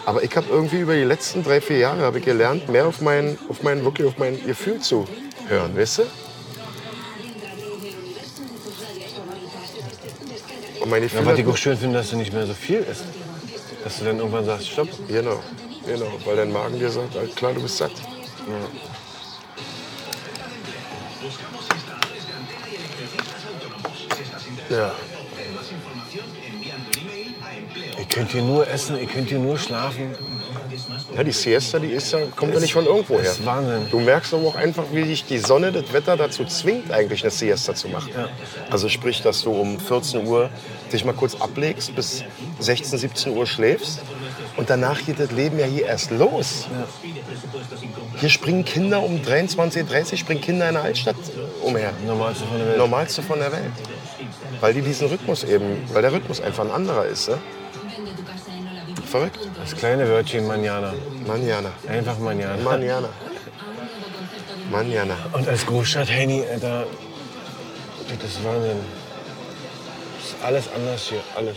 Aber 0.09 0.23
ich 0.23 0.35
habe 0.35 0.47
irgendwie 0.49 0.79
über 0.81 0.95
die 0.95 1.05
letzten 1.05 1.43
drei, 1.43 1.61
vier 1.61 1.77
Jahre 1.77 2.01
habe 2.01 2.19
ich 2.19 2.25
gelernt, 2.25 2.67
mehr 2.71 2.87
auf 2.87 3.03
mein, 3.03 3.37
auf 3.51 3.63
mein, 3.63 3.85
wirklich 3.85 4.09
auf 4.09 4.17
mein 4.17 4.43
Gefühl 4.43 4.81
zu 4.81 5.07
hören, 5.49 5.77
weißt 5.77 5.99
du? 5.99 6.03
Und 10.81 10.89
meine 10.89 11.05
Ja, 11.05 11.11
Gefühle, 11.11 11.27
was 11.27 11.39
ich 11.39 11.47
auch 11.47 11.57
schön 11.59 11.77
finde, 11.77 11.99
dass 11.99 12.09
du 12.09 12.17
nicht 12.17 12.33
mehr 12.33 12.47
so 12.47 12.55
viel 12.55 12.79
isst. 12.91 13.05
Dass 13.85 13.99
du 13.99 14.07
dann 14.07 14.17
irgendwann 14.17 14.47
sagst, 14.47 14.71
stopp. 14.71 14.89
genau, 15.09 15.41
genau, 15.85 16.11
weil 16.25 16.37
dein 16.37 16.53
Magen 16.53 16.79
dir 16.79 16.89
sagt, 16.89 17.37
klar, 17.37 17.53
du 17.53 17.61
bist 17.61 17.77
satt. 17.77 17.93
Ja. 24.71 24.95
Ihr 28.09 28.15
könnt 28.15 28.33
hier 28.33 28.43
nur 28.43 28.67
essen, 28.67 28.99
ihr 28.99 29.07
könnt 29.07 29.29
hier 29.29 29.39
nur 29.39 29.59
schlafen. 29.59 30.15
Ja, 31.15 31.23
die 31.23 31.33
Siesta, 31.33 31.79
die 31.79 31.89
ist 31.89 32.11
ja, 32.13 32.21
kommt 32.35 32.55
ja 32.55 32.61
nicht 32.61 32.73
von 32.73 32.87
irgendwo 32.87 33.17
her. 33.21 33.31
ist 33.31 33.45
Wahnsinn. 33.45 33.87
Du 33.91 34.01
merkst 34.01 34.33
aber 34.33 34.49
auch 34.49 34.55
einfach, 34.55 34.85
wie 34.93 35.05
dich 35.05 35.27
die 35.27 35.39
Sonne, 35.39 35.73
das 35.73 35.93
Wetter 35.93 36.17
dazu 36.17 36.47
zwingt, 36.47 36.91
eigentlich 36.91 37.23
eine 37.23 37.31
Siesta 37.31 37.75
zu 37.75 37.89
machen. 37.89 38.11
Also 38.71 38.89
sprich, 38.89 39.21
dass 39.21 39.43
du 39.43 39.51
um 39.51 39.79
14 39.79 40.27
Uhr 40.27 40.49
dich 40.91 41.05
mal 41.05 41.13
kurz 41.13 41.35
ablegst, 41.35 41.95
bis 41.95 42.25
16, 42.61 42.99
17 42.99 43.37
Uhr 43.37 43.47
schläfst. 43.47 44.01
Und 44.57 44.71
danach 44.71 45.05
geht 45.05 45.21
das 45.21 45.31
Leben 45.31 45.59
ja 45.59 45.67
hier 45.67 45.87
erst 45.87 46.11
los. 46.11 46.67
Hier 48.17 48.31
springen 48.31 48.65
Kinder 48.65 49.03
um 49.03 49.23
23, 49.23 49.87
30 49.87 50.19
springen 50.19 50.41
Kinder 50.41 50.67
in 50.69 50.75
der 50.75 50.83
Altstadt 50.83 51.17
umher. 51.63 51.93
Normalste 52.07 52.45
von 52.47 52.59
der 52.59 52.67
Welt. 52.69 52.79
Normalste 52.79 53.23
von 53.23 53.39
der 53.39 53.53
Welt. 53.53 53.73
Weil 54.61 54.73
die 54.73 54.83
diesen 54.83 55.09
Rhythmus 55.09 55.45
eben, 55.45 55.85
weil 55.93 56.03
der 56.03 56.13
Rhythmus 56.13 56.41
einfach 56.41 56.65
ein 56.65 56.71
anderer 56.71 57.05
ist. 57.05 57.29
Ne? 57.29 57.39
Verrückt. 59.11 59.39
Das 59.59 59.75
kleine 59.75 60.07
Wörtchen 60.09 60.47
Manjana. 60.47 60.93
Manjana. 61.27 61.71
Einfach 61.89 62.19
Manjana. 62.19 62.63
Manjana. 62.63 63.09
Manjana. 64.71 65.17
Und 65.33 65.49
als 65.49 65.65
Großstadt, 65.65 66.11
Henny, 66.11 66.45
Alter, 66.53 66.87
das 68.21 68.31
ist 68.31 68.45
Wahnsinn. 68.45 68.81
Das 70.19 70.29
ist 70.29 70.45
alles 70.45 70.65
anders 70.75 71.03
hier, 71.09 71.21
alles. 71.37 71.57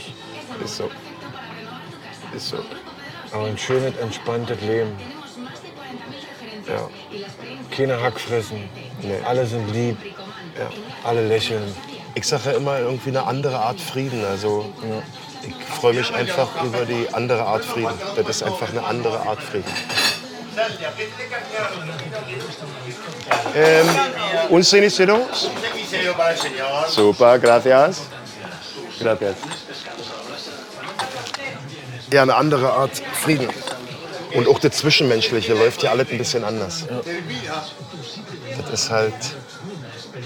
Ist 0.64 0.78
so. 0.78 0.90
Ist 2.34 2.50
so. 2.50 2.58
Aber 3.34 3.46
ein 3.46 3.58
schönes, 3.58 3.98
entspanntes 3.98 4.62
Leben. 4.62 4.92
Ja. 6.68 6.90
Keine 7.76 8.02
Hackfressen. 8.02 8.70
Nee. 9.02 9.20
Alle 9.26 9.46
sind 9.46 9.70
lieb. 9.74 9.98
ja. 10.58 10.70
Alle 11.04 11.28
lächeln. 11.28 11.64
Ich 12.16 12.28
sage 12.28 12.52
ja 12.52 12.58
immer 12.58 12.80
irgendwie 12.80 13.10
eine 13.10 13.26
andere 13.26 13.60
Art 13.60 13.80
Frieden. 13.80 14.24
Also 14.24 14.72
ich 15.44 15.56
freue 15.80 15.94
mich 15.94 16.14
einfach 16.14 16.64
über 16.64 16.86
die 16.86 17.08
andere 17.14 17.44
Art 17.44 17.66
Frieden. 17.66 17.94
Das 18.16 18.28
ist 18.28 18.44
einfach 18.44 18.70
eine 18.70 18.84
andere 18.84 19.20
Art 19.22 19.42
Frieden. 19.42 19.72
Ähm, 23.56 23.88
un 24.50 24.64
ceniceros? 24.64 25.50
Super, 26.90 27.40
gracias. 27.40 28.02
Gracias. 29.00 29.36
Ja, 32.12 32.24
eine 32.24 32.36
andere 32.36 32.72
Art 32.72 33.02
Frieden. 33.14 33.50
Und 34.34 34.48
auch 34.48 34.60
das 34.60 34.78
Zwischenmenschliche 34.78 35.54
läuft 35.54 35.84
ja 35.84 35.92
alles 35.92 36.10
ein 36.10 36.18
bisschen 36.18 36.44
anders. 36.44 36.86
Das 38.58 38.82
ist 38.82 38.90
halt, 38.90 39.14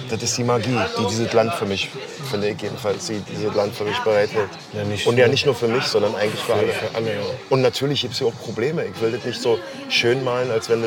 das 0.10 0.24
ist 0.24 0.38
die 0.38 0.44
Magie, 0.44 0.78
die 1.00 1.06
dieses 1.08 1.32
Land 1.34 1.54
für 1.54 1.66
mich, 1.66 1.90
finde 2.30 2.50
ich 2.50 2.62
jedenfalls, 2.62 3.08
die 3.08 3.20
dieses 3.20 3.54
Land 3.54 3.76
für 3.76 3.84
mich 3.84 3.98
bereithält. 4.00 4.50
Ja, 4.74 4.82
Und 4.82 5.18
ja 5.18 5.26
nur- 5.26 5.32
nicht 5.32 5.46
nur 5.46 5.56
für 5.56 5.68
mich, 5.68 5.84
sondern 5.86 6.16
eigentlich 6.16 6.42
für 6.42 6.54
alle. 6.54 6.68
Für 6.68 6.96
alle, 6.96 7.14
ja. 7.14 7.22
Und 7.50 7.62
natürlich 7.62 8.02
gibt 8.02 8.14
es 8.14 8.20
hier 8.20 8.28
auch 8.28 8.36
Probleme. 8.36 8.86
Ich 8.86 9.00
will 9.02 9.12
das 9.12 9.24
nicht 9.26 9.42
so 9.42 9.60
schön 9.90 10.24
malen, 10.24 10.52
als 10.52 10.70
wenn 10.70 10.82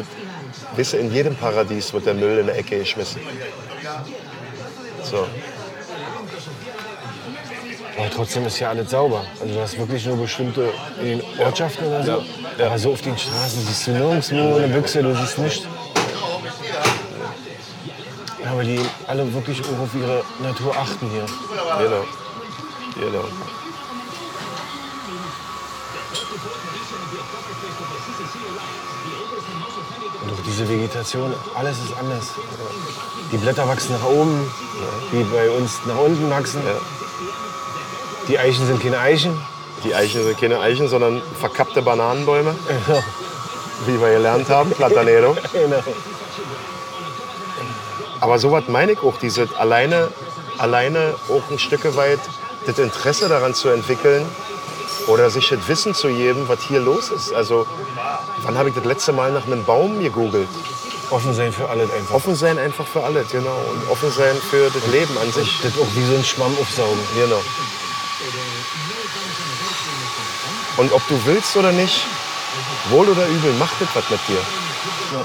das, 0.76 0.90
du, 0.90 0.96
in 0.96 1.12
jedem 1.12 1.34
Paradies 1.36 1.92
wird 1.92 2.06
der 2.06 2.14
Müll 2.14 2.38
in 2.38 2.46
der 2.46 2.56
Ecke 2.58 2.78
geschmissen. 2.78 3.20
So. 5.02 5.26
Aber 7.98 8.10
trotzdem 8.14 8.46
ist 8.46 8.58
ja 8.60 8.70
alles 8.70 8.90
sauber. 8.90 9.24
Also 9.40 9.54
du 9.54 9.60
hast 9.60 9.76
wirklich 9.78 10.06
nur 10.06 10.16
bestimmte 10.16 10.70
in 11.00 11.18
den 11.18 11.22
Ortschaften 11.44 11.84
oder 11.86 12.04
so. 12.04 12.22
Aber 12.64 12.78
so 12.78 12.92
auf 12.92 13.00
den 13.02 13.16
Straßen 13.18 13.60
siehst 13.66 13.86
du 13.88 13.90
nirgendwo 13.92 14.56
eine 14.56 14.68
Büchse, 14.68 15.02
du 15.02 15.14
siehst 15.16 15.38
nichts. 15.38 15.66
Aber 18.50 18.64
die 18.64 18.80
alle 19.06 19.32
wirklich 19.32 19.62
auch 19.62 19.80
auf 19.80 19.94
ihre 19.94 20.22
Natur 20.42 20.76
achten 20.76 21.08
hier. 21.10 21.26
Genau. 21.78 22.04
Genau. 22.94 23.24
Und 30.22 30.32
auch 30.32 30.42
diese 30.46 30.68
Vegetation, 30.68 31.32
alles 31.54 31.78
ist 31.78 31.96
anders. 31.98 32.24
Die 33.32 33.36
Blätter 33.36 33.68
wachsen 33.68 33.92
nach 33.92 34.04
oben, 34.06 34.50
wie 35.12 35.22
bei 35.24 35.50
uns 35.50 35.80
nach 35.86 35.98
unten 35.98 36.30
wachsen. 36.30 36.60
Die 38.28 38.38
Eichen 38.38 38.66
sind 38.66 38.82
keine 38.82 38.98
Eichen. 38.98 39.38
Die 39.84 39.94
Eichen 39.94 40.24
sind 40.24 40.38
keine 40.38 40.58
Eichen, 40.60 40.88
sondern 40.88 41.22
verkappte 41.38 41.82
Bananenbäume, 41.82 42.54
wie 43.86 44.00
wir 44.00 44.10
gelernt 44.10 44.48
haben, 44.48 44.70
Platanero. 44.70 45.36
Genau. 45.52 45.82
Aber 48.20 48.38
sowas 48.38 48.64
meine 48.68 48.92
ich 48.92 49.02
auch, 49.02 49.16
diese 49.18 49.48
alleine, 49.58 50.08
alleine 50.58 51.14
auch 51.28 51.50
ein 51.50 51.58
Stück 51.58 51.96
weit 51.96 52.20
das 52.66 52.78
Interesse 52.78 53.28
daran 53.28 53.54
zu 53.54 53.68
entwickeln 53.68 54.26
oder 55.06 55.30
sich 55.30 55.48
das 55.48 55.68
Wissen 55.68 55.94
zu 55.94 56.08
geben, 56.08 56.48
was 56.48 56.60
hier 56.62 56.80
los 56.80 57.10
ist. 57.10 57.32
Also, 57.32 57.66
wann 58.42 58.58
habe 58.58 58.68
ich 58.68 58.74
das 58.74 58.84
letzte 58.84 59.12
Mal 59.12 59.32
nach 59.32 59.46
einem 59.46 59.64
Baum 59.64 60.00
gegoogelt? 60.00 60.48
Offen 61.10 61.32
sein 61.32 61.52
für 61.52 61.68
alles 61.70 61.90
einfach. 61.90 62.14
Offen 62.14 62.34
sein 62.34 62.58
einfach 62.58 62.86
für 62.86 63.02
alles, 63.02 63.30
genau. 63.30 63.56
Und 63.70 63.90
offen 63.90 64.10
sein 64.10 64.36
für 64.50 64.68
das 64.70 64.86
Leben 64.88 65.16
an 65.16 65.32
sich. 65.32 65.60
Das 65.62 65.72
auch 65.78 65.86
wie 65.94 66.04
so 66.04 66.14
ein 66.14 66.24
Schwamm 66.24 66.54
aufsaugen. 66.60 66.98
Genau. 67.14 67.42
Und 70.76 70.92
ob 70.92 71.06
du 71.08 71.18
willst 71.24 71.56
oder 71.56 71.72
nicht, 71.72 72.04
wohl 72.90 73.08
oder 73.08 73.26
übel, 73.26 73.52
macht 73.54 73.80
das 73.80 73.88
was 73.94 74.10
mit 74.10 74.20
dir. 74.28 74.40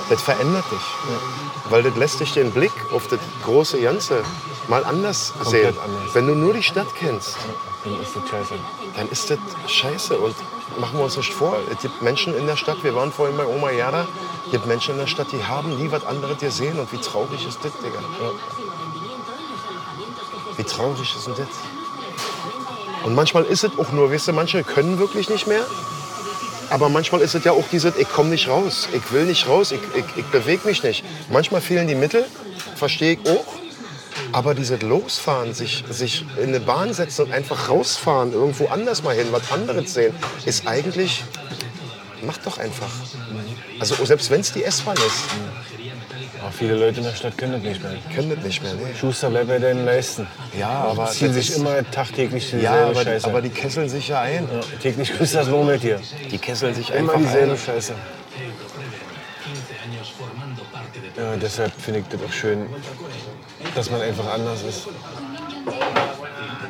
Das 0.09 0.21
verändert 0.21 0.65
dich. 0.71 0.81
Weil 1.69 1.83
das 1.83 1.95
lässt 1.95 2.19
dich 2.19 2.33
den 2.33 2.51
Blick 2.51 2.73
auf 2.91 3.07
das 3.07 3.19
große 3.43 3.79
Ganze 3.81 4.23
mal 4.67 4.83
anders 4.83 5.33
sehen. 5.45 5.67
anders. 5.69 6.13
Wenn 6.13 6.27
du 6.27 6.35
nur 6.35 6.53
die 6.53 6.63
Stadt 6.63 6.87
kennst, 6.95 7.37
Dann 7.83 7.99
ist 8.01 8.15
das 8.15 8.29
scheiße. 8.29 8.53
dann 8.95 9.09
ist 9.09 9.29
das 9.29 9.39
scheiße. 9.71 10.17
Und 10.17 10.35
machen 10.79 10.97
wir 10.97 11.03
uns 11.05 11.17
nicht 11.17 11.33
vor, 11.33 11.57
es 11.71 11.79
gibt 11.81 12.01
Menschen 12.01 12.35
in 12.37 12.47
der 12.47 12.57
Stadt, 12.57 12.83
wir 12.83 12.95
waren 12.95 13.11
vorhin 13.11 13.37
bei 13.37 13.45
Oma 13.45 13.71
Jada, 13.71 14.07
es 14.45 14.51
gibt 14.51 14.65
Menschen 14.65 14.95
in 14.95 14.99
der 14.99 15.07
Stadt, 15.07 15.27
die 15.31 15.43
haben 15.43 15.77
nie 15.77 15.89
was 15.91 16.05
anderes 16.05 16.37
gesehen. 16.37 16.79
Und 16.79 16.91
wie 16.91 16.97
traurig 16.97 17.45
ist 17.47 17.59
das, 17.63 17.71
Digga? 17.73 17.99
Wie 20.57 20.63
traurig 20.63 21.15
ist 21.15 21.27
denn 21.27 21.35
das? 21.35 21.47
Und 23.03 23.15
manchmal 23.15 23.43
ist 23.43 23.63
es 23.63 23.71
auch 23.77 23.91
nur, 23.91 24.11
weißt 24.11 24.29
du, 24.29 24.33
manche 24.33 24.63
können 24.63 24.97
wirklich 24.99 25.29
nicht 25.29 25.47
mehr. 25.47 25.65
Aber 26.69 26.89
manchmal 26.89 27.21
ist 27.21 27.35
es 27.35 27.43
ja 27.43 27.51
auch 27.51 27.65
dieses, 27.71 27.95
ich 27.97 28.09
komme 28.09 28.29
nicht 28.29 28.47
raus, 28.47 28.87
ich 28.93 29.11
will 29.11 29.25
nicht 29.25 29.47
raus, 29.47 29.71
ich, 29.71 29.81
ich, 29.93 30.05
ich 30.15 30.25
bewege 30.27 30.65
mich 30.67 30.81
nicht. 30.81 31.03
Manchmal 31.29 31.61
fehlen 31.61 31.87
die 31.87 31.95
Mittel, 31.95 32.25
verstehe 32.75 33.13
ich 33.13 33.19
auch. 33.29 33.45
Aber 34.31 34.53
dieses 34.55 34.81
Losfahren, 34.81 35.53
sich, 35.53 35.83
sich 35.89 36.25
in 36.37 36.49
eine 36.49 36.59
Bahn 36.59 36.93
setzen 36.93 37.25
und 37.25 37.31
einfach 37.33 37.69
rausfahren, 37.69 38.33
irgendwo 38.33 38.67
anders 38.67 39.03
mal 39.03 39.15
hin, 39.15 39.27
was 39.31 39.51
anderes 39.51 39.93
sehen, 39.93 40.13
ist 40.45 40.67
eigentlich, 40.67 41.23
macht 42.23 42.45
doch 42.45 42.57
einfach. 42.57 42.89
Also 43.79 44.03
selbst 44.05 44.29
wenn 44.31 44.41
es 44.41 44.51
die 44.51 44.63
S-Bahn 44.63 44.95
ist, 44.97 45.23
Aber 46.41 46.51
viele 46.51 46.75
Leute 46.75 46.99
in 46.99 47.05
der 47.05 47.13
Stadt 47.15 47.37
können 47.37 47.53
das 47.53 47.61
nicht 47.61 47.81
mehr. 47.83 47.93
können 48.13 48.29
das 48.35 48.43
nicht 48.43 48.61
mehr. 48.63 48.73
Nee. 48.73 48.95
Schuster, 48.99 49.29
bleib 49.29 49.47
bei 49.47 49.59
deinen 49.59 49.85
Leisten. 49.85 50.27
Ja, 50.57 50.69
aber, 50.69 51.07
Ziehen 51.07 51.33
das 51.33 51.47
sich 51.47 51.55
immer 51.55 51.89
tagtäglich 51.89 52.43
dieselbe 52.45 52.65
ja, 52.65 52.87
aber, 52.87 53.03
Scheiße. 53.03 53.27
aber 53.27 53.41
die 53.41 53.49
kesseln 53.49 53.87
sich 53.89 54.07
ja 54.09 54.21
ein. 54.21 54.47
ja, 54.51 54.59
täglich 54.81 55.13
grüßt 55.15 55.35
das 55.35 55.47
Murmeltier. 55.47 55.99
Die 56.31 56.37
kesseln 56.37 56.75
sich 56.75 56.89
Immer 56.89 57.13
einfach 57.13 57.27
dieselbe 57.27 57.53
ein. 57.53 57.57
Scheiße. 57.57 57.93
Ja, 61.33 61.39
deshalb 61.39 61.71
finde 61.81 62.01
ich 62.01 62.05
das 62.09 62.21
auch 62.21 62.31
schön, 62.31 62.67
dass 63.73 63.89
man 63.89 64.01
einfach 64.01 64.31
anders 64.31 64.61
ist. 64.61 64.87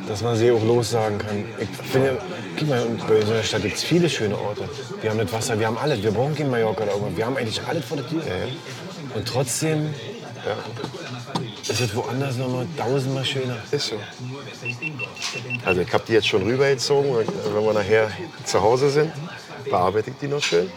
Dass 0.08 0.22
man 0.22 0.36
sie 0.36 0.50
auch 0.50 0.64
lossagen 0.64 1.18
kann. 1.18 1.44
Ich 1.58 1.68
finde, 1.68 2.18
guck 2.58 2.68
mal, 2.68 2.86
bei 3.06 3.20
so 3.20 3.32
einer 3.32 3.42
Stadt 3.42 3.60
gibt 3.60 3.76
es 3.76 3.82
viele 3.84 4.08
schöne 4.08 4.38
Orte. 4.38 4.66
Wir 5.02 5.10
haben 5.10 5.18
das 5.18 5.30
Wasser, 5.32 5.58
wir 5.58 5.66
haben 5.66 5.76
alles. 5.76 6.02
Wir 6.02 6.12
brauchen 6.12 6.34
kein 6.34 6.50
Mallorca 6.50 6.84
oder 6.84 6.92
irgendwas. 6.92 7.16
Wir 7.16 7.26
haben 7.26 7.36
eigentlich 7.36 7.60
alles 7.66 7.84
vor 7.84 7.98
der 7.98 8.08
Tür. 8.08 8.22
Und 9.14 9.28
trotzdem 9.28 9.92
ist 11.68 11.80
es 11.82 11.94
woanders 11.94 12.38
nochmal 12.38 12.66
tausendmal 12.78 13.24
schöner. 13.26 13.58
Ist 13.70 13.88
so. 13.88 13.96
Also 15.66 15.80
ich 15.82 15.92
habe 15.92 16.04
die 16.08 16.14
jetzt 16.14 16.28
schon 16.28 16.42
rübergezogen. 16.42 17.16
Wenn 17.52 17.64
wir 17.64 17.72
nachher 17.74 18.10
zu 18.44 18.62
Hause 18.62 18.88
sind, 18.88 19.12
bearbeite 19.68 20.08
ich 20.08 20.16
die 20.22 20.28
noch 20.28 20.42
schön. 20.42 20.72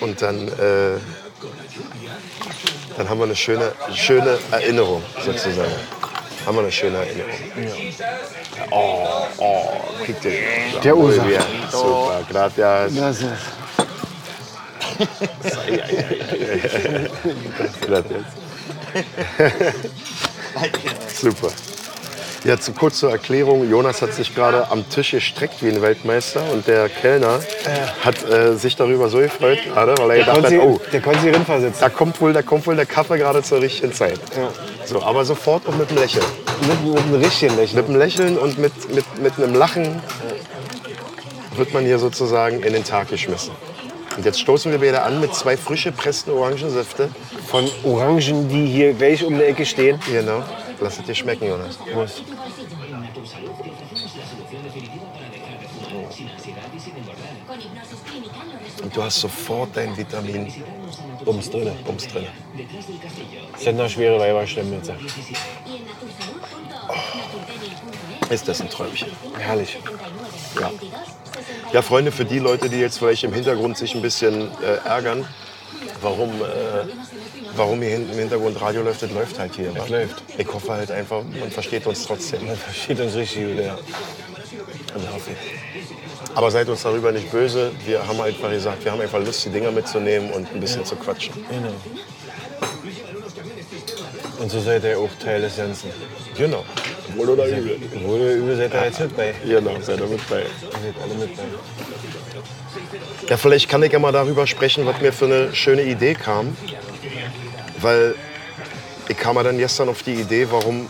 Und 0.00 0.22
dann, 0.22 0.48
äh, 0.48 0.96
dann 2.96 3.08
haben 3.08 3.18
wir 3.18 3.24
eine 3.24 3.36
schöne, 3.36 3.72
schöne 3.94 4.38
Erinnerung 4.50 5.02
sozusagen. 5.24 5.70
Haben 6.44 6.56
wir 6.56 6.62
eine 6.62 6.72
schöne 6.72 6.98
Erinnerung. 6.98 7.30
Oh, 8.70 9.26
oh, 9.38 9.64
kriegt 10.04 10.24
ihr. 10.24 10.32
Der 10.82 10.94
bien. 10.94 11.42
Super, 11.70 12.22
gracias. 12.30 12.94
Gracias. 12.94 13.38
Gracias. 17.80 18.24
Super. 21.20 21.52
Ja, 22.44 22.58
zu 22.58 22.72
kurz 22.72 22.98
zur 23.00 23.10
Erklärung. 23.10 23.68
Jonas 23.68 24.02
hat 24.02 24.12
sich 24.12 24.34
gerade 24.34 24.70
am 24.70 24.88
Tisch 24.88 25.10
gestreckt 25.12 25.62
wie 25.62 25.68
ein 25.68 25.82
Weltmeister 25.82 26.42
und 26.52 26.66
der 26.68 26.88
Kellner 26.88 27.40
hat 28.04 28.28
äh, 28.28 28.54
sich 28.56 28.76
darüber 28.76 29.08
so 29.08 29.18
gefreut 29.18 29.58
gerade, 29.64 29.94
weil 29.98 30.10
er 30.10 30.18
gedacht 30.18 30.44
hat, 30.44 30.52
oh, 30.60 30.80
Der 30.92 31.00
konnte 31.00 31.20
sie 31.20 31.30
rinversetzen. 31.30 31.80
da 31.80 31.88
kommt 31.88 32.20
wohl, 32.20 32.32
da 32.32 32.42
kommt 32.42 32.66
wohl 32.66 32.76
der 32.76 32.86
Kaffee 32.86 33.18
gerade 33.18 33.42
zur 33.42 33.60
richtigen 33.60 33.92
Zeit. 33.92 34.20
Ja. 34.36 34.50
So, 34.84 35.02
aber 35.02 35.24
sofort 35.24 35.66
auch 35.66 35.74
mit 35.74 35.88
einem 35.90 35.98
Lächeln. 35.98 36.24
Mit, 36.60 36.94
mit 36.94 37.02
einem 37.02 37.14
richtigen 37.22 37.56
Lächeln. 37.56 37.76
Mit 37.76 37.88
einem 37.88 37.98
Lächeln 37.98 38.38
und 38.38 38.58
mit, 38.58 38.94
mit, 38.94 39.04
mit 39.20 39.36
einem 39.38 39.54
Lachen 39.54 40.00
wird 41.56 41.72
man 41.74 41.84
hier 41.84 41.98
sozusagen 41.98 42.62
in 42.62 42.72
den 42.74 42.84
Tag 42.84 43.08
geschmissen. 43.08 43.52
Und 44.16 44.24
jetzt 44.24 44.40
stoßen 44.40 44.70
wir 44.72 44.80
wieder 44.80 45.04
an 45.04 45.20
mit 45.20 45.34
zwei 45.34 45.56
frische 45.56 45.92
pressten 45.92 46.30
Orangensäfte. 46.30 47.10
Von 47.46 47.68
Orangen, 47.84 48.48
die 48.48 48.66
hier 48.66 48.94
gleich 48.94 49.24
um 49.24 49.36
die 49.36 49.44
Ecke 49.44 49.66
stehen. 49.66 49.98
Genau. 50.10 50.42
Lass 50.80 50.98
es 50.98 51.04
dir 51.04 51.14
schmecken, 51.14 51.48
Jonas. 51.48 51.76
Prost. 51.76 52.22
Und 58.82 58.96
du 58.96 59.02
hast 59.02 59.20
sofort 59.20 59.70
dein 59.74 59.96
Vitamin 59.96 60.52
Ums 61.24 61.50
drin. 61.50 61.72
Bums 61.84 62.06
drin. 62.08 62.26
sind 63.58 63.76
noch 63.76 63.88
schwere 63.88 64.18
Weiberstämme 64.18 64.76
jetzt. 64.76 64.92
Ist 68.30 68.48
das 68.48 68.60
ein 68.60 68.68
Träumchen? 68.68 69.08
Herrlich. 69.38 69.78
Ja. 70.60 70.70
Ja, 71.72 71.82
Freunde, 71.82 72.12
für 72.12 72.24
die 72.24 72.38
Leute, 72.38 72.68
die 72.68 72.78
jetzt 72.78 72.98
vielleicht 72.98 73.24
im 73.24 73.32
Hintergrund 73.32 73.76
sich 73.76 73.94
ein 73.94 74.02
bisschen 74.02 74.50
äh, 74.62 74.76
ärgern, 74.84 75.26
warum, 76.00 76.30
äh, 76.42 77.35
warum 77.56 77.80
hier 77.80 77.90
hinten 77.90 78.12
im 78.12 78.18
Hintergrund 78.18 78.60
Radio 78.60 78.82
läuft, 78.82 79.02
das 79.02 79.10
läuft 79.10 79.38
halt 79.38 79.54
hier. 79.54 79.74
wa? 79.74 79.84
läuft. 79.86 80.22
Ich 80.36 80.52
hoffe 80.52 80.72
halt 80.72 80.90
einfach, 80.90 81.22
man 81.38 81.50
versteht 81.50 81.86
uns 81.86 82.04
trotzdem. 82.04 82.46
Man 82.46 82.56
versteht 82.56 83.00
uns 83.00 83.14
richtig 83.14 83.46
gut, 83.46 83.64
ja. 83.64 83.78
Also 84.94 85.08
hoffe 85.12 85.30
ich. 85.30 86.36
Aber 86.36 86.50
seid 86.50 86.68
uns 86.68 86.82
darüber 86.82 87.12
nicht 87.12 87.30
böse. 87.30 87.72
Wir 87.86 88.06
haben 88.06 88.20
einfach 88.20 88.50
gesagt, 88.50 88.84
wir 88.84 88.92
haben 88.92 89.00
einfach 89.00 89.24
Lust, 89.24 89.44
die 89.44 89.50
Dinger 89.50 89.70
mitzunehmen 89.70 90.30
und 90.32 90.52
ein 90.52 90.60
bisschen 90.60 90.84
zu 90.84 90.96
quatschen. 90.96 91.32
Genau. 91.48 91.72
Und 94.38 94.50
so 94.50 94.60
seid 94.60 94.84
ihr 94.84 94.98
auch 94.98 95.08
Teil 95.22 95.40
des 95.40 95.56
Ganzen. 95.56 95.90
Genau. 96.36 96.64
Wohl 97.14 97.30
oder 97.30 97.46
übel. 97.46 97.78
Wohl 98.04 98.20
oder 98.20 98.32
übel 98.32 98.56
seid 98.56 98.74
ihr 98.74 98.84
jetzt 98.84 99.00
mit 99.00 99.16
bei. 99.16 99.34
Genau, 99.46 99.80
seid 99.80 99.98
ihr 99.98 100.06
mit 100.06 100.28
bei. 100.28 100.40
Ihr 100.40 100.46
seid 100.46 101.02
alle 101.02 101.14
mit 101.14 101.36
bei. 101.36 101.42
Ja, 103.28 103.36
vielleicht 103.36 103.68
kann 103.68 103.82
ich 103.82 103.92
ja 103.92 103.98
mal 103.98 104.12
darüber 104.12 104.46
sprechen, 104.46 104.84
was 104.86 105.00
mir 105.00 105.12
für 105.12 105.24
eine 105.24 105.54
schöne 105.54 105.82
Idee 105.84 106.14
kam. 106.14 106.56
Weil 107.86 108.16
ich 109.08 109.16
kam 109.16 109.36
ja 109.36 109.44
dann 109.44 109.58
gestern 109.58 109.88
auf 109.88 110.02
die 110.02 110.14
Idee, 110.14 110.48
warum, 110.50 110.88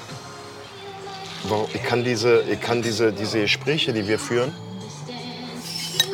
warum 1.43 1.67
ich 1.75 1.83
kann, 1.83 2.03
diese, 2.03 2.41
ich 2.51 2.59
kann 2.59 2.81
diese, 2.81 3.13
diese 3.13 3.41
Gespräche, 3.41 3.93
die 3.93 4.09
wir 4.09 4.19
führen, 4.19 4.51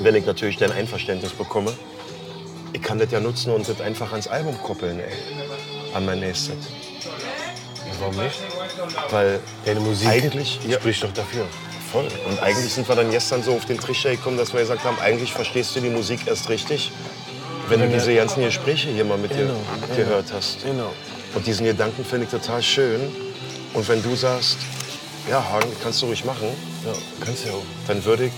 wenn 0.00 0.16
ich 0.16 0.26
natürlich 0.26 0.56
dein 0.56 0.72
Einverständnis 0.72 1.30
bekomme, 1.30 1.72
ich 2.72 2.82
kann 2.82 2.98
das 2.98 3.12
ja 3.12 3.20
nutzen 3.20 3.52
und 3.52 3.68
das 3.68 3.80
einfach 3.80 4.10
ans 4.10 4.26
Album 4.26 4.60
koppeln, 4.60 4.98
ey. 4.98 5.12
An 5.94 6.04
mein 6.04 6.18
nächstes. 6.18 6.56
Warum 8.00 8.16
nicht? 8.16 8.40
Weil 9.10 9.38
Deine 9.64 9.78
Musik 9.78 10.08
eigentlich, 10.08 10.58
ja, 10.66 10.80
spricht 10.80 11.04
doch 11.04 11.12
dafür. 11.12 11.46
voll. 11.92 12.08
Und 12.28 12.42
eigentlich 12.42 12.72
sind 12.72 12.88
wir 12.88 12.96
dann 12.96 13.12
gestern 13.12 13.44
so 13.44 13.54
auf 13.54 13.66
den 13.66 13.78
Trichter 13.78 14.10
gekommen, 14.10 14.36
dass 14.36 14.52
wir 14.52 14.58
gesagt 14.58 14.82
haben, 14.82 14.98
eigentlich 14.98 15.32
verstehst 15.32 15.76
du 15.76 15.80
die 15.80 15.90
Musik 15.90 16.26
erst 16.26 16.48
richtig, 16.48 16.90
wenn 17.72 17.80
du 17.80 17.88
diese 17.88 18.14
ganzen 18.14 18.42
Gespräche 18.44 18.88
hier 18.90 19.04
mal 19.04 19.18
mit 19.18 19.32
dir 19.32 19.46
Genau, 19.46 19.56
gehört 19.96 20.32
hast. 20.32 20.62
Genau. 20.64 20.92
Und 21.34 21.46
diesen 21.46 21.64
Gedanken 21.66 22.04
finde 22.04 22.24
ich 22.26 22.30
total 22.30 22.62
schön. 22.62 23.00
Und 23.74 23.88
wenn 23.88 24.02
du 24.02 24.14
sagst, 24.14 24.58
ja, 25.30 25.42
Hagen, 25.42 25.70
kannst 25.82 26.02
du 26.02 26.06
ruhig 26.06 26.24
machen, 26.24 26.48
Ja, 26.84 26.92
kannst 27.24 27.44
du 27.44 27.48
ja 27.48 27.54
auch. 27.54 27.62
Dann 27.88 28.04
würde 28.04 28.26
ich 28.26 28.32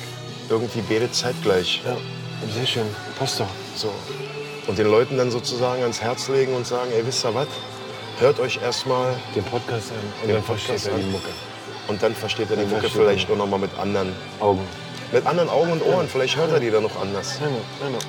irgendwie 0.48 0.82
beide 0.88 1.10
zeitgleich. 1.10 1.82
Ja, 1.84 1.96
sehr 2.54 2.66
schön. 2.66 2.86
Passt 3.18 3.40
doch. 3.40 3.48
So. 3.74 3.90
Und 4.66 4.78
den 4.78 4.86
Leuten 4.86 5.16
dann 5.18 5.30
sozusagen 5.30 5.82
ans 5.82 6.00
Herz 6.00 6.28
legen 6.28 6.54
und 6.54 6.66
sagen, 6.66 6.90
ey, 6.96 7.04
wisst 7.06 7.24
ihr 7.24 7.34
was? 7.34 7.48
Hört 8.20 8.38
euch 8.38 8.60
erstmal 8.62 9.14
Den 9.34 9.42
Podcast 9.44 9.90
an 9.90 9.96
und 10.22 10.28
Den 10.28 10.34
dann 10.36 10.44
versteht 10.44 10.68
Podcast 10.76 10.86
er 10.88 10.96
die 10.98 11.02
an. 11.04 11.10
Mucke. 11.12 11.28
und 11.88 12.02
dann 12.02 12.14
versteht 12.14 12.50
er 12.50 12.56
die 12.56 12.66
Mucke 12.66 12.88
vielleicht 12.88 13.28
auch 13.30 13.36
noch 13.36 13.48
mal 13.48 13.58
mit 13.58 13.76
anderen, 13.78 14.12
Augen. 14.40 14.60
Mit 15.14 15.26
anderen 15.26 15.48
Augen 15.48 15.70
und 15.70 15.82
Ohren. 15.82 16.08
Vielleicht 16.08 16.36
hört 16.36 16.50
er 16.50 16.60
die 16.60 16.70
dann 16.70 16.82
noch 16.82 17.00
anders. 17.00 17.38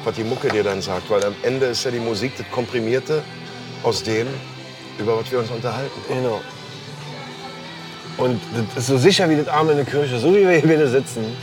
Was 0.03 0.15
die 0.15 0.23
Mucke 0.23 0.49
dir 0.49 0.63
dann 0.63 0.81
sagt. 0.81 1.09
Weil 1.09 1.23
am 1.23 1.35
Ende 1.43 1.67
ist 1.67 1.85
ja 1.85 1.91
die 1.91 1.99
Musik 1.99 2.33
das 2.37 2.49
Komprimierte 2.51 3.23
aus 3.83 4.03
dem, 4.03 4.27
über 4.97 5.17
was 5.17 5.31
wir 5.31 5.39
uns 5.39 5.51
unterhalten. 5.51 6.01
Genau. 6.09 6.41
Und 8.17 8.41
das 8.73 8.83
ist 8.83 8.87
so 8.87 8.97
sicher 8.97 9.29
wie 9.29 9.35
das 9.35 9.47
Arm 9.47 9.69
in 9.69 9.77
der 9.77 9.85
Kirche, 9.85 10.17
so 10.17 10.33
wie 10.33 10.47
wir 10.47 10.51
hier 10.51 10.69
wieder 10.69 10.87
sitzen. 10.87 11.37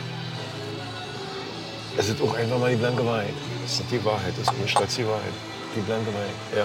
Es 1.96 2.08
ist 2.08 2.20
auch 2.20 2.34
einfach 2.34 2.58
mal 2.58 2.70
die 2.70 2.76
blanke 2.76 3.06
Wahrheit. 3.06 3.34
Das 3.62 3.72
ist 3.72 3.84
die 3.90 4.04
Wahrheit, 4.04 4.32
das 4.38 4.52
ist 4.52 4.76
als 4.76 4.96
die 4.96 5.06
Wahrheit. 5.06 5.34
Die 5.76 5.80
blanke 5.80 6.06
Wahrheit. 6.06 6.56
Ja. 6.56 6.64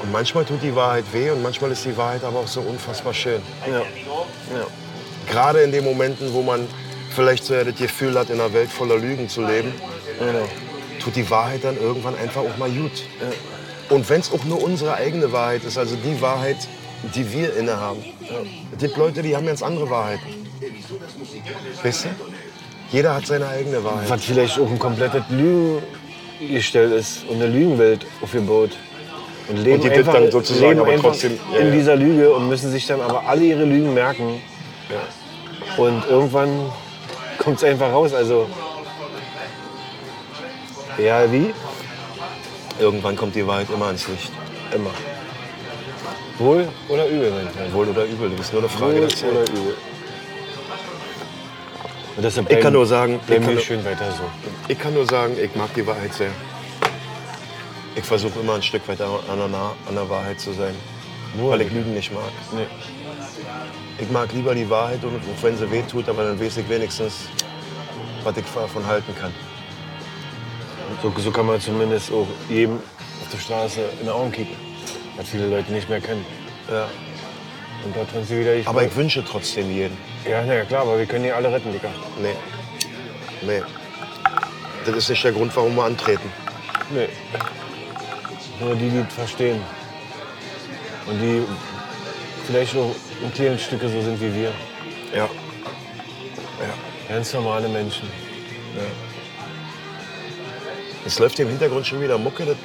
Und 0.00 0.12
manchmal 0.12 0.44
tut 0.44 0.62
die 0.62 0.74
Wahrheit 0.74 1.04
weh 1.12 1.30
und 1.30 1.42
manchmal 1.42 1.72
ist 1.72 1.84
die 1.84 1.96
Wahrheit 1.96 2.22
aber 2.24 2.38
auch 2.38 2.46
so 2.46 2.60
unfassbar 2.60 3.12
schön. 3.12 3.42
Ja. 3.66 3.80
ja. 3.80 4.66
Gerade 5.28 5.60
in 5.60 5.72
den 5.72 5.84
Momenten, 5.84 6.32
wo 6.32 6.40
man 6.40 6.68
vielleicht 7.18 7.44
so 7.44 7.54
ja 7.54 7.64
das 7.64 7.74
Gefühl 7.74 8.16
hat, 8.16 8.30
in 8.30 8.40
einer 8.40 8.52
Welt 8.52 8.70
voller 8.70 8.96
Lügen 8.96 9.28
zu 9.28 9.42
leben, 9.44 9.72
Genau. 10.20 10.46
tut 11.02 11.16
die 11.16 11.28
Wahrheit 11.28 11.64
dann 11.64 11.76
irgendwann 11.76 12.16
einfach 12.16 12.42
auch 12.42 12.56
mal 12.58 12.70
gut. 12.70 12.92
Und 13.88 14.08
wenn 14.08 14.20
es 14.20 14.30
auch 14.32 14.44
nur 14.44 14.62
unsere 14.62 14.94
eigene 14.94 15.32
Wahrheit 15.32 15.64
ist, 15.64 15.76
also 15.78 15.96
die 15.96 16.20
Wahrheit, 16.20 16.56
die 17.14 17.32
wir 17.32 17.56
innehaben. 17.56 18.04
Es 18.72 18.78
gibt 18.78 18.96
Leute, 18.96 19.22
die 19.22 19.34
haben 19.34 19.46
ganz 19.46 19.62
andere 19.62 19.90
Wahrheiten. 19.90 20.26
Weißt 21.82 22.04
du? 22.04 22.08
Jeder 22.92 23.14
hat 23.16 23.26
seine 23.26 23.48
eigene 23.48 23.82
Wahrheit. 23.82 24.08
Was 24.10 24.24
vielleicht 24.24 24.58
auch 24.60 24.70
ein 24.70 24.78
komplettes 24.78 25.22
Lügengestell 25.30 26.92
ist 26.92 27.24
und 27.28 27.36
eine 27.36 27.48
Lügenwelt 27.48 28.06
aufgebaut. 28.22 28.70
Und 29.48 29.56
leben 29.58 29.76
Und 29.76 29.84
die 29.84 29.90
einfach, 29.90 30.12
dann 30.14 30.30
sozusagen 30.30 30.68
leben 30.68 30.80
aber 30.80 30.96
trotzdem- 30.96 31.38
ja, 31.52 31.58
in 31.58 31.66
ja. 31.68 31.72
dieser 31.72 31.96
Lüge 31.96 32.32
und 32.32 32.48
müssen 32.48 32.70
sich 32.70 32.86
dann 32.86 33.00
aber 33.00 33.26
alle 33.26 33.44
ihre 33.44 33.64
Lügen 33.64 33.92
merken. 33.94 34.40
Und 35.76 36.04
irgendwann 36.08 36.70
kommt 37.38 37.58
es 37.58 37.64
einfach 37.64 37.92
raus. 37.92 38.12
Also, 38.12 38.48
ja, 40.98 41.30
wie? 41.32 41.52
Irgendwann 42.78 43.16
kommt 43.16 43.34
die 43.34 43.46
Wahrheit 43.46 43.68
immer 43.72 43.86
ans 43.86 44.06
Licht. 44.08 44.30
Immer. 44.74 44.90
Wohl 46.38 46.68
oder 46.88 47.06
übel, 47.06 47.32
mein. 47.32 47.72
Wohl 47.72 47.88
oder 47.88 48.04
übel, 48.04 48.30
das 48.30 48.46
ist 48.46 48.52
nur 48.52 48.62
eine 48.62 48.68
Frage 48.68 48.94
Wohl 48.94 49.00
der 49.00 49.08
Zeit. 49.08 49.30
oder 49.30 49.40
übel. 49.42 49.76
Und 52.16 52.22
deshalb 52.24 52.50
Ich 52.50 52.60
kann 52.60 52.72
nur 52.72 52.86
sagen, 52.86 53.20
ich 53.28 53.34
kann 53.34 53.54
nur- 53.54 53.60
schön 53.62 53.84
weiter 53.84 54.10
so. 54.12 54.24
Ich 54.68 54.78
kann 54.78 54.94
nur 54.94 55.06
sagen, 55.06 55.36
ich 55.40 55.54
mag 55.56 55.72
die 55.74 55.86
Wahrheit 55.86 56.12
sehr. 56.14 56.30
Ich 57.96 58.04
versuche 58.04 58.38
immer 58.40 58.54
ein 58.54 58.62
Stück 58.62 58.86
weit 58.88 59.00
an 59.00 59.10
der, 59.38 59.48
Nah- 59.48 59.74
an 59.88 59.94
der 59.94 60.08
Wahrheit 60.08 60.40
zu 60.40 60.52
sein, 60.52 60.74
Nur 61.36 61.50
weil 61.52 61.62
ich 61.62 61.72
Lügen 61.72 61.94
nicht 61.94 62.12
mag. 62.12 62.22
Nee. 62.52 62.66
Ich 63.98 64.10
mag 64.10 64.32
lieber 64.32 64.54
die 64.54 64.68
Wahrheit, 64.70 65.02
und 65.02 65.16
auch 65.16 65.42
wenn 65.42 65.56
sie 65.56 65.70
weh 65.70 65.82
tut, 65.82 66.08
aber 66.08 66.24
dann 66.24 66.40
weiß 66.40 66.58
ich 66.58 66.68
wenigstens, 66.68 67.28
was 68.22 68.36
ich 68.36 68.44
davon 68.54 68.86
halten 68.86 69.14
kann. 69.20 69.32
So, 71.02 71.12
so 71.16 71.30
kann 71.30 71.46
man 71.46 71.60
zumindest 71.60 72.12
auch 72.12 72.26
jedem 72.48 72.76
auf 72.76 73.28
der 73.32 73.38
Straße 73.38 73.80
in 74.00 74.06
die 74.06 74.10
Augen 74.10 74.32
kicken. 74.32 74.56
Was 75.16 75.28
viele 75.28 75.48
Leute 75.48 75.72
nicht 75.72 75.88
mehr 75.88 76.00
kennen. 76.00 76.24
Ja. 76.70 76.88
Und 77.84 77.96
da 77.96 78.04
drin 78.04 78.24
sie 78.24 78.40
wieder 78.40 78.56
die 78.56 78.66
Aber 78.66 78.84
ich 78.84 78.94
wünsche 78.94 79.24
trotzdem 79.24 79.70
jeden. 79.70 79.96
Ja, 80.28 80.42
na 80.44 80.54
ja, 80.54 80.64
klar, 80.64 80.82
aber 80.82 80.98
wir 80.98 81.06
können 81.06 81.24
die 81.24 81.32
alle 81.32 81.52
retten, 81.52 81.72
Digga. 81.72 81.88
Nee. 82.20 82.34
Nee. 83.42 83.62
Das 84.84 84.96
ist 84.96 85.10
nicht 85.10 85.24
der 85.24 85.32
Grund, 85.32 85.54
warum 85.54 85.76
wir 85.76 85.84
antreten. 85.84 86.32
Nee. 86.90 87.08
Nur 88.60 88.74
die, 88.74 88.90
die 88.90 88.98
es 88.98 89.14
verstehen. 89.14 89.60
Und 91.06 91.20
die 91.20 91.42
vielleicht 92.48 92.74
auch 92.76 92.94
in 93.22 93.32
kleinen 93.34 93.58
Stücke 93.58 93.88
so 93.90 94.00
sind 94.00 94.18
wie 94.22 94.34
wir. 94.34 94.52
Ja. 95.14 95.28
Ganz 97.06 97.34
normale 97.34 97.68
Menschen. 97.68 98.08
Es 101.04 101.18
läuft 101.18 101.36
hier 101.36 101.44
im 101.44 101.50
Hintergrund 101.50 101.86
schon 101.86 102.00
wieder 102.00 102.16
Mucke. 102.16 102.46
Das, 102.46 102.56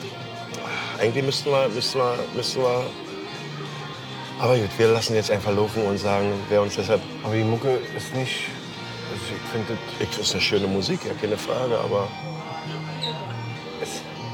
eigentlich 1.00 1.24
müssten 1.24 1.50
wir, 1.50 1.68
müssten, 1.68 1.98
wir, 2.00 2.16
müssten 2.34 2.62
wir. 2.62 2.86
Aber 4.40 4.56
gut, 4.58 4.70
wir 4.78 4.88
lassen 4.88 5.16
jetzt 5.16 5.32
einfach 5.32 5.54
laufen 5.54 5.84
und 5.84 5.98
sagen, 5.98 6.32
wer 6.50 6.62
uns 6.62 6.76
deshalb. 6.76 7.02
Aber 7.24 7.36
die 7.36 7.44
Mucke 7.44 7.78
ist 7.98 8.16
nicht. 8.16 8.48
Also 9.12 9.36
ich 9.36 9.52
finde 9.52 9.78
das 10.00 10.18
ist 10.18 10.32
eine 10.32 10.42
schöne 10.42 10.68
Musik, 10.68 11.02
ja, 11.06 11.12
keine 11.20 11.38
Frage, 11.38 11.78
aber. 11.78 12.08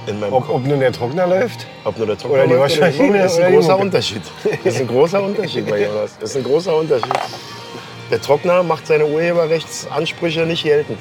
In 0.10 0.20
meinem 0.20 0.34
Ob, 0.34 0.48
Kopf. 0.48 0.56
ob 0.56 0.66
nun 0.66 0.80
der 0.80 0.92
Trockner 0.92 1.28
läuft? 1.28 1.68
Ob 1.84 1.98
nur 1.98 2.08
der 2.08 2.18
Trockner 2.18 2.40
Oder 2.40 2.48
die 2.48 2.54
läuft 2.54 2.78
oder 2.78 2.88
Waschmaschine 2.88 3.18
Das 3.24 3.32
ist 3.34 3.38
oder 3.38 3.48
ein 3.48 3.54
großer. 3.54 3.78
Unterschied. 3.80 4.22
Das 4.64 4.74
ist 4.74 4.82
ein 4.82 4.88
großer 4.88 5.24
Unterschied 5.24 5.70
bei 5.70 5.84
Jonas. 5.84 6.18
Das 6.20 6.30
ist 6.32 6.38
ein 6.38 6.44
großer 6.44 6.76
Unterschied. 6.76 7.14
Der 8.10 8.22
Trockner 8.22 8.64
macht 8.64 8.88
seine 8.88 9.06
Urheberrechtsansprüche 9.06 10.42
nicht 10.48 10.64
geltend. 10.64 10.98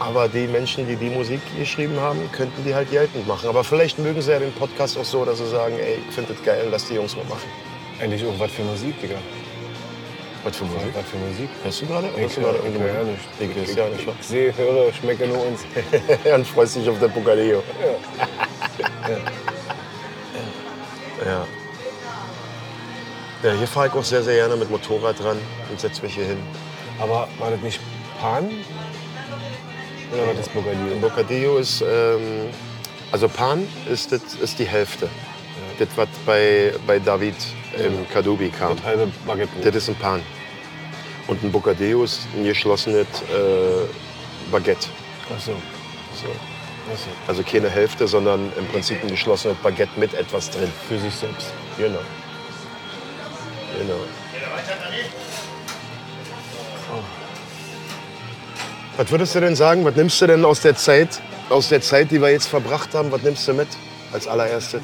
Aber 0.00 0.28
die 0.28 0.46
Menschen, 0.48 0.88
die 0.88 0.96
die 0.96 1.10
Musik 1.10 1.40
geschrieben 1.58 2.00
haben, 2.00 2.18
könnten 2.32 2.64
die 2.64 2.74
halt 2.74 2.90
geltend 2.90 3.28
machen. 3.28 3.48
Aber 3.48 3.62
vielleicht 3.62 3.98
mögen 3.98 4.20
sie 4.22 4.32
ja 4.32 4.38
den 4.38 4.52
Podcast 4.52 4.98
auch 4.98 5.04
so, 5.04 5.24
dass 5.24 5.38
sie 5.38 5.46
sagen, 5.48 5.74
ey, 5.78 5.98
ich 6.08 6.14
finde 6.14 6.32
das 6.32 6.42
geil, 6.42 6.66
lass 6.70 6.88
die 6.88 6.94
Jungs 6.94 7.14
mal 7.16 7.24
machen. 7.26 7.48
Eigentlich 8.00 8.24
auch 8.24 8.38
was 8.38 8.50
für 8.50 8.62
Musik, 8.62 9.00
Digga. 9.00 9.16
Was 10.42 10.56
für 10.56 10.64
Musik? 10.64 10.94
Was 10.94 11.06
für 11.06 11.16
Musik? 11.18 11.50
Hörst 11.62 11.82
du 11.82 11.86
gerade? 11.86 12.08
Ich 12.16 12.36
höre 12.36 12.54
ja 12.54 13.04
Musik? 13.04 13.20
nicht. 13.38 13.56
Ich 13.56 13.68
weiß 13.68 13.76
gar 13.76 13.88
nicht. 13.90 14.08
Ich 14.20 14.26
sehe, 14.26 14.56
höre, 14.56 14.92
schmecke 14.92 15.26
nur 15.26 15.46
uns. 15.46 15.60
Dann 16.24 16.44
freust 16.44 16.76
dich 16.76 16.88
auf 16.88 16.98
der 16.98 17.08
Bucaleo. 17.08 17.62
Ja. 21.24 21.46
Ja, 23.42 23.52
hier 23.52 23.66
fahre 23.66 23.88
ich 23.88 23.92
auch 23.94 24.04
sehr, 24.04 24.22
sehr 24.22 24.34
gerne 24.34 24.56
mit 24.56 24.70
Motorrad 24.70 25.18
dran 25.18 25.38
und 25.70 25.80
setze 25.80 26.02
mich 26.02 26.14
hier 26.14 26.26
hin. 26.26 26.38
Aber 26.98 27.28
war 27.38 27.50
das 27.50 27.60
nicht 27.60 27.80
Pan? 28.20 28.50
Oder 30.12 30.26
war 30.26 30.34
das 30.34 30.48
Bocadillo? 30.48 30.96
Bocadillo 31.00 31.58
ist, 31.58 31.82
ähm, 31.82 32.50
also 33.12 33.28
Pan 33.28 33.66
ist, 33.90 34.12
das, 34.12 34.20
ist 34.42 34.58
die 34.58 34.66
Hälfte. 34.66 35.08
Das, 35.80 35.88
was 35.96 36.08
bei, 36.26 36.74
bei 36.86 36.98
David 36.98 37.34
im 37.78 38.06
Kadubi 38.10 38.50
kam. 38.50 38.76
Das 38.76 38.84
halbe 38.84 39.10
Baguette. 39.26 39.50
Das 39.64 39.74
ist 39.74 39.88
ein 39.88 39.94
Pan. 39.94 40.22
Und 41.26 41.42
ein 41.42 41.50
Bocadillo 41.50 42.04
ist 42.04 42.20
ein 42.36 42.44
geschlossenes 42.44 43.06
äh, 43.06 44.50
Baguette. 44.52 44.88
Ach 45.34 45.40
so. 45.40 45.52
So. 45.52 46.28
Ach 46.92 46.98
so. 46.98 47.08
Also 47.26 47.42
keine 47.42 47.70
Hälfte, 47.70 48.06
sondern 48.06 48.52
im 48.58 48.66
Prinzip 48.66 49.02
ein 49.02 49.08
geschlossenes 49.08 49.56
Baguette 49.62 49.98
mit 49.98 50.12
etwas 50.12 50.50
drin. 50.50 50.70
Für 50.86 50.98
sich 50.98 51.14
selbst. 51.14 51.50
Genau. 51.78 52.00
Genau. 53.78 54.00
Was 58.98 59.10
würdest 59.10 59.34
du 59.34 59.40
denn 59.40 59.56
sagen? 59.56 59.82
Was 59.86 59.96
nimmst 59.96 60.20
du 60.20 60.26
denn 60.26 60.44
aus 60.44 60.60
der 60.60 60.76
Zeit, 60.76 61.22
aus 61.48 61.70
der 61.70 61.80
Zeit, 61.80 62.10
die 62.10 62.20
wir 62.20 62.28
jetzt 62.28 62.48
verbracht 62.48 62.92
haben, 62.92 63.10
was 63.10 63.22
nimmst 63.22 63.48
du 63.48 63.54
mit 63.54 63.68
als 64.12 64.28
allererstes? 64.28 64.82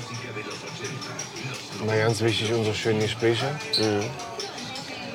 Mal 1.86 1.98
ganz 1.98 2.20
wichtig, 2.20 2.52
unsere 2.52 2.74
schönen 2.74 3.00
Gespräche. 3.00 3.46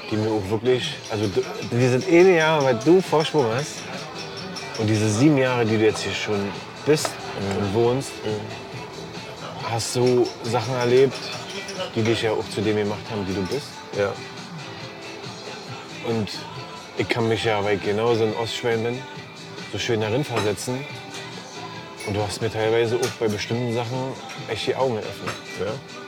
Die 0.10 0.16
mir 0.16 0.30
auch 0.30 0.50
wirklich. 0.50 0.96
Also, 1.10 1.28
du- 1.28 1.44
die 1.72 1.88
sind 1.88 2.08
eine 2.08 2.36
Jahre, 2.38 2.64
weil 2.66 2.76
du 2.84 3.02
Vorsprung 3.02 3.46
hast. 3.54 3.76
Und 4.78 4.88
diese 4.88 5.10
sieben 5.10 5.38
Jahre, 5.38 5.66
die 5.66 5.78
du 5.78 5.84
jetzt 5.84 6.02
hier 6.04 6.14
schon 6.14 6.50
bist 6.86 7.10
und 7.60 7.74
wohnst, 7.74 8.12
hast 9.70 9.96
du 9.96 10.28
Sachen 10.44 10.74
erlebt, 10.76 11.18
die 11.96 12.02
dich 12.04 12.22
ja 12.24 12.32
auch 12.32 12.48
zu 12.54 12.62
dem 12.62 12.78
gemacht 12.78 13.02
haben, 13.10 13.28
wie 13.28 13.34
du 13.34 13.42
bist. 13.44 13.68
Ja. 13.98 14.12
Und 16.08 16.30
ich 16.98 17.08
kann 17.08 17.28
mich 17.28 17.44
ja, 17.44 17.64
weil 17.64 17.78
ich 17.78 17.84
genauso 17.84 18.24
ein 18.24 18.34
Ostschwein 18.36 18.84
bin, 18.84 19.00
so 19.72 19.78
schön 19.78 20.02
darin 20.02 20.24
versetzen. 20.24 20.84
Und 22.08 22.16
du 22.16 22.22
hast 22.22 22.42
mir 22.42 22.52
teilweise 22.52 22.96
auch 22.96 23.10
bei 23.20 23.28
bestimmten 23.28 23.74
Sachen 23.76 24.14
echt 24.50 24.68
die 24.68 24.76
Augen 24.76 24.96
geöffnet. 24.96 25.36
ja. 25.60 26.01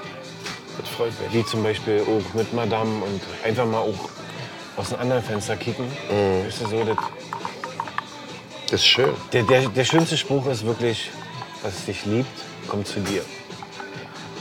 Das 0.79 0.89
freut 0.89 1.11
mich. 1.21 1.33
Wie 1.33 1.45
zum 1.45 1.63
Beispiel 1.63 2.01
auch 2.01 2.33
mit 2.33 2.53
Madame 2.53 3.03
und 3.03 3.21
einfach 3.43 3.65
mal 3.65 3.79
auch 3.79 4.09
aus 4.77 4.91
einem 4.91 5.01
anderen 5.03 5.23
Fenster 5.23 5.55
kicken. 5.55 5.85
Weißt 6.45 6.61
du, 6.61 6.67
so, 6.67 6.83
das, 6.83 6.97
Das 8.71 8.79
ist 8.81 8.85
schön. 8.87 9.09
der, 9.31 9.43
der, 9.43 9.69
der 9.69 9.85
schönste 9.85 10.17
Spruch 10.17 10.47
ist 10.47 10.65
wirklich, 10.65 11.11
was 11.61 11.85
dich 11.85 12.05
liebt, 12.05 12.27
kommt 12.67 12.87
zu 12.87 12.99
dir. 13.01 13.21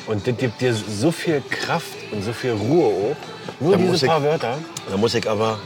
Und 0.07 0.27
das 0.27 0.37
gibt 0.37 0.61
dir 0.61 0.75
so 0.75 1.13
viel 1.13 1.43
Kraft 1.49 1.87
und 2.11 2.23
so 2.23 2.33
viel 2.33 2.53
Ruhe 2.53 2.87
auch. 2.87 3.17
Nur 3.61 3.73
Da 3.73 3.79
muss 3.79 3.93
diese 3.93 4.07
ich- 4.07 4.11
paar 4.11 4.23
Wörter, 4.23 4.59
Da 4.91 4.97
muss 4.97 5.15
ich 5.15 5.29
aber, 5.29 5.59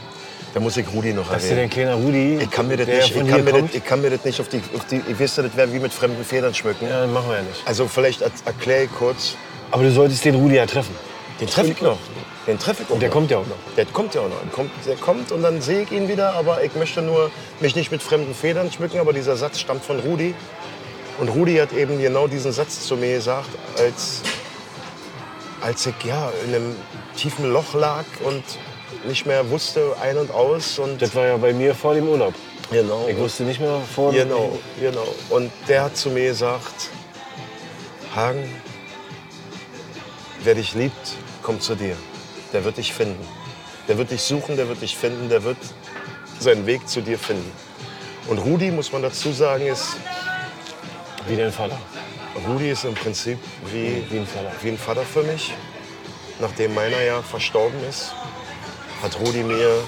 da 0.53 0.59
muss 0.59 0.77
ich 0.77 0.85
Rudi 0.93 1.13
noch 1.13 1.29
dass 1.31 1.43
dir 1.43 1.49
dein 1.49 1.57
erwähnen. 1.57 1.69
kleiner 1.71 1.95
Rudi, 1.95 2.37
Ich 2.43 2.51
kann 2.51 2.67
mir 2.67 2.77
das 2.77 2.87
nicht, 2.87 3.15
ich 3.15 3.27
kann 3.27 3.43
mir 3.43 3.51
das, 3.53 3.63
ich 3.73 3.83
kann 3.85 4.01
mir 4.01 4.09
das 4.11 4.23
nicht 4.25 4.39
auf 4.39 4.49
die, 4.49 4.61
auf 4.75 4.85
die 4.85 5.01
ich 5.07 5.19
weiß, 5.19 5.35
das 5.35 5.55
wäre 5.55 5.73
wie 5.73 5.79
mit 5.79 5.91
fremden 5.93 6.23
Federn 6.23 6.53
schmücken. 6.53 6.87
ja, 6.87 7.07
machen 7.07 7.29
wir 7.29 7.37
ja 7.37 7.41
nicht. 7.43 7.61
Also 7.65 7.87
vielleicht 7.87 8.21
er- 8.21 8.31
erkläre 8.45 8.83
ich 8.83 8.91
kurz. 8.93 9.35
Aber 9.71 9.83
du 9.83 9.91
solltest 9.91 10.23
den 10.25 10.35
Rudi 10.35 10.55
ja 10.55 10.65
treffen. 10.65 10.95
Den 11.39 11.47
treffe 11.47 11.71
ich 11.71 11.81
noch. 11.81 11.97
Den 12.47 12.57
treffe 12.57 12.83
ich 12.83 12.89
auch 12.89 12.93
Und 12.93 13.01
der 13.01 13.09
noch. 13.09 13.13
kommt 13.13 13.31
ja 13.31 13.37
auch 13.39 13.45
noch. 13.47 13.55
Der 13.75 13.85
kommt 13.85 14.15
ja 14.15 14.21
auch 14.21 14.29
noch. 14.29 14.39
Der 14.41 14.51
kommt, 14.51 14.71
der 14.85 14.95
kommt 14.95 15.31
und 15.31 15.41
dann 15.43 15.61
sehe 15.61 15.81
ich 15.83 15.91
ihn 15.91 16.07
wieder, 16.07 16.33
aber 16.33 16.63
ich 16.63 16.73
möchte 16.75 17.01
nur 17.01 17.29
mich 17.59 17.75
nicht 17.75 17.91
mit 17.91 18.01
fremden 18.01 18.33
Federn 18.33 18.71
schmücken. 18.71 18.99
Aber 18.99 19.13
dieser 19.13 19.35
Satz 19.35 19.59
stammt 19.59 19.83
von 19.83 19.99
Rudi. 19.99 20.33
Und 21.19 21.29
Rudi 21.29 21.55
hat 21.57 21.73
eben 21.73 21.99
genau 21.99 22.27
diesen 22.27 22.51
Satz 22.51 22.85
zu 22.87 22.95
mir 22.95 23.15
gesagt, 23.15 23.49
als, 23.77 24.21
als 25.61 25.85
ich 25.85 25.95
ja, 26.05 26.31
in 26.47 26.55
einem 26.55 26.75
tiefen 27.17 27.51
Loch 27.51 27.73
lag 27.73 28.05
und 28.23 28.43
nicht 29.05 29.25
mehr 29.25 29.49
wusste 29.49 29.95
ein 30.01 30.17
und 30.17 30.31
aus. 30.31 30.79
Und 30.79 31.01
Das 31.01 31.13
war 31.15 31.25
ja 31.25 31.37
bei 31.37 31.53
mir 31.53 31.75
vor 31.75 31.93
dem 31.93 32.07
Urlaub. 32.07 32.33
genau, 32.71 33.07
Ich 33.09 33.17
wusste 33.17 33.43
nicht 33.43 33.59
mehr 33.59 33.81
vor 33.93 34.11
genau, 34.13 34.57
genau. 34.79 35.07
Und 35.29 35.51
der 35.67 35.83
hat 35.83 35.97
zu 35.97 36.09
mir 36.09 36.29
gesagt, 36.29 36.89
Hagen, 38.15 38.43
wer 40.43 40.55
dich 40.55 40.73
liebt, 40.73 41.15
kommt 41.43 41.63
zu 41.63 41.75
dir. 41.75 41.95
Der 42.53 42.63
wird 42.63 42.77
dich 42.77 42.93
finden. 42.93 43.25
Der 43.87 43.97
wird 43.97 44.11
dich 44.11 44.21
suchen, 44.21 44.57
der 44.57 44.67
wird 44.67 44.81
dich 44.81 44.95
finden, 44.97 45.29
der 45.29 45.43
wird 45.43 45.57
seinen 46.39 46.65
Weg 46.65 46.87
zu 46.87 47.01
dir 47.01 47.17
finden. 47.17 47.51
Und 48.27 48.39
Rudi, 48.39 48.71
muss 48.71 48.91
man 48.91 49.01
dazu 49.01 49.31
sagen, 49.31 49.65
ist, 49.67 49.95
wie 51.27 51.35
dein 51.37 51.51
Vater. 51.51 51.79
Rudi 52.47 52.69
ist 52.71 52.83
im 52.85 52.93
Prinzip 52.93 53.39
wie, 53.71 54.03
Wie 54.09 54.19
ein 54.19 54.27
Vater. 54.27 54.51
wie 54.61 54.69
ein 54.69 54.77
Vater 54.77 55.03
für 55.03 55.23
mich. 55.23 55.53
Nachdem 56.39 56.73
meiner 56.73 57.01
ja 57.01 57.21
verstorben 57.23 57.79
ist, 57.89 58.13
hat 59.01 59.17
Rudi 59.19 59.43
mir 59.43 59.81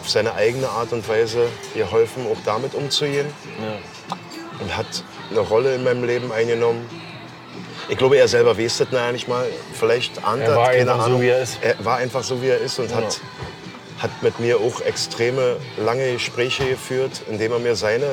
auf 0.00 0.08
seine 0.08 0.34
eigene 0.34 0.68
Art 0.68 0.92
und 0.92 1.06
Weise 1.08 1.46
geholfen, 1.74 2.26
auch 2.26 2.38
damit 2.44 2.74
umzugehen. 2.74 3.26
Ja. 3.60 4.16
und 4.60 4.76
hat 4.76 5.04
eine 5.30 5.40
Rolle 5.40 5.74
in 5.74 5.84
meinem 5.84 6.04
Leben 6.04 6.32
eingenommen. 6.32 6.84
Ich 7.90 7.98
glaube, 7.98 8.16
er 8.16 8.28
selber 8.28 8.56
weiß 8.56 8.78
das 8.78 9.12
nicht 9.12 9.26
mal. 9.28 9.46
Vielleicht 9.78 10.24
ahnt 10.24 10.42
Er 10.42 10.54
war 10.56 10.66
keine 10.70 10.80
einfach 10.82 10.98
so, 11.00 11.02
Ahnung. 11.06 11.20
wie 11.22 11.28
er 11.28 11.42
ist. 11.42 11.58
Er 11.60 11.84
war 11.84 11.96
einfach 11.96 12.22
so, 12.22 12.40
wie 12.40 12.46
er 12.48 12.58
ist 12.58 12.78
und 12.78 12.94
hat, 12.94 13.20
hat 13.98 14.22
mit 14.22 14.38
mir 14.38 14.58
auch 14.58 14.80
extreme 14.80 15.56
lange 15.76 16.12
Gespräche 16.12 16.64
geführt, 16.64 17.20
indem 17.28 17.52
er 17.52 17.58
mir 17.58 17.74
seine 17.74 18.06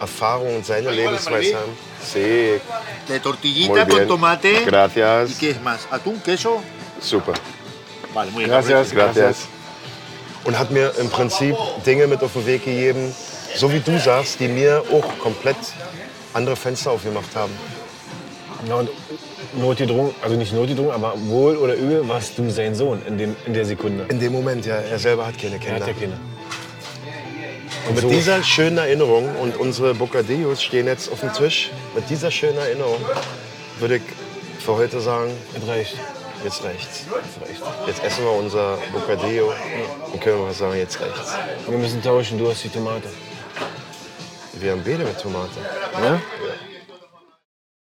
Erfahrungen 0.00 0.56
und 0.56 0.66
seine 0.66 0.90
Lebensweise 0.90 1.56
haben. 1.56 1.76
Sí, 2.02 2.60
De 3.08 3.18
tortillita 3.20 3.68
Muy 3.74 3.84
bien. 3.84 3.98
con 3.98 4.08
tomate. 4.08 4.64
Gracias. 4.64 5.30
¿Y 5.32 5.34
qué 5.34 5.50
es 5.50 5.60
más? 5.62 5.80
¿Atún, 5.90 6.20
queso? 6.24 6.62
super. 7.00 7.34
Vale, 8.14 8.30
muy 8.30 8.44
bien. 8.44 8.50
Gracias, 8.50 8.90
Gracias. 8.92 9.48
Und 10.44 10.58
hat 10.58 10.70
mir 10.70 10.94
im 10.98 11.10
Prinzip 11.10 11.54
Dinge 11.84 12.06
mit 12.06 12.22
auf 12.22 12.32
den 12.32 12.46
Weg 12.46 12.64
gegeben, 12.64 13.14
so 13.56 13.70
wie 13.70 13.80
du 13.80 13.98
sagst, 13.98 14.40
die 14.40 14.48
mir 14.48 14.82
auch 14.92 15.18
komplett 15.18 15.56
andere 16.32 16.56
Fenster 16.56 16.92
aufgemacht 16.92 17.34
haben. 17.34 17.52
Notgedrungen, 19.56 20.14
also 20.22 20.36
nicht 20.36 20.52
notgedrungen, 20.52 20.92
aber 20.92 21.14
wohl 21.26 21.56
oder 21.56 21.74
übel 21.74 22.06
warst 22.08 22.36
du 22.38 22.50
sein 22.50 22.74
Sohn 22.74 23.00
in, 23.06 23.16
dem, 23.18 23.36
in 23.46 23.54
der 23.54 23.64
Sekunde. 23.64 24.04
In 24.08 24.20
dem 24.20 24.32
Moment, 24.32 24.66
ja, 24.66 24.76
er 24.76 24.98
selber 24.98 25.26
hat 25.26 25.38
keine 25.38 25.54
Er 25.54 25.58
Kinder. 25.60 25.74
hat 25.80 25.86
ja 25.86 25.92
Kinder. 25.94 26.16
Und 27.88 27.94
mit 27.94 28.02
so- 28.02 28.08
dieser 28.10 28.42
schönen 28.42 28.78
Erinnerung, 28.78 29.34
und 29.36 29.56
unsere 29.56 29.94
Bocadillos 29.94 30.62
stehen 30.62 30.86
jetzt 30.86 31.10
auf 31.10 31.20
dem 31.20 31.32
Tisch, 31.32 31.70
mit 31.94 32.08
dieser 32.10 32.30
schönen 32.30 32.58
Erinnerung 32.58 32.98
würde 33.78 33.96
ich 33.96 34.02
für 34.62 34.76
heute 34.76 35.00
sagen, 35.00 35.30
Das 35.54 35.66
reicht. 35.68 35.96
jetzt 36.44 36.62
reicht's. 36.64 37.04
Das 37.08 37.48
reicht. 37.48 37.62
Jetzt 37.86 38.04
essen 38.04 38.24
wir 38.24 38.32
unser 38.32 38.76
Bocadillo 38.92 39.52
und 40.12 40.20
können 40.20 40.44
wir 40.44 40.52
sagen, 40.52 40.76
jetzt 40.76 41.00
reicht's. 41.00 41.32
Wir 41.68 41.78
müssen 41.78 42.02
tauschen, 42.02 42.38
du 42.38 42.50
hast 42.50 42.64
die 42.64 42.68
Tomate. 42.68 43.08
Wir 44.54 44.72
haben 44.72 44.82
beide 44.84 45.04
mit 45.04 45.18
Tomate. 45.18 45.50
Ja? 46.02 46.20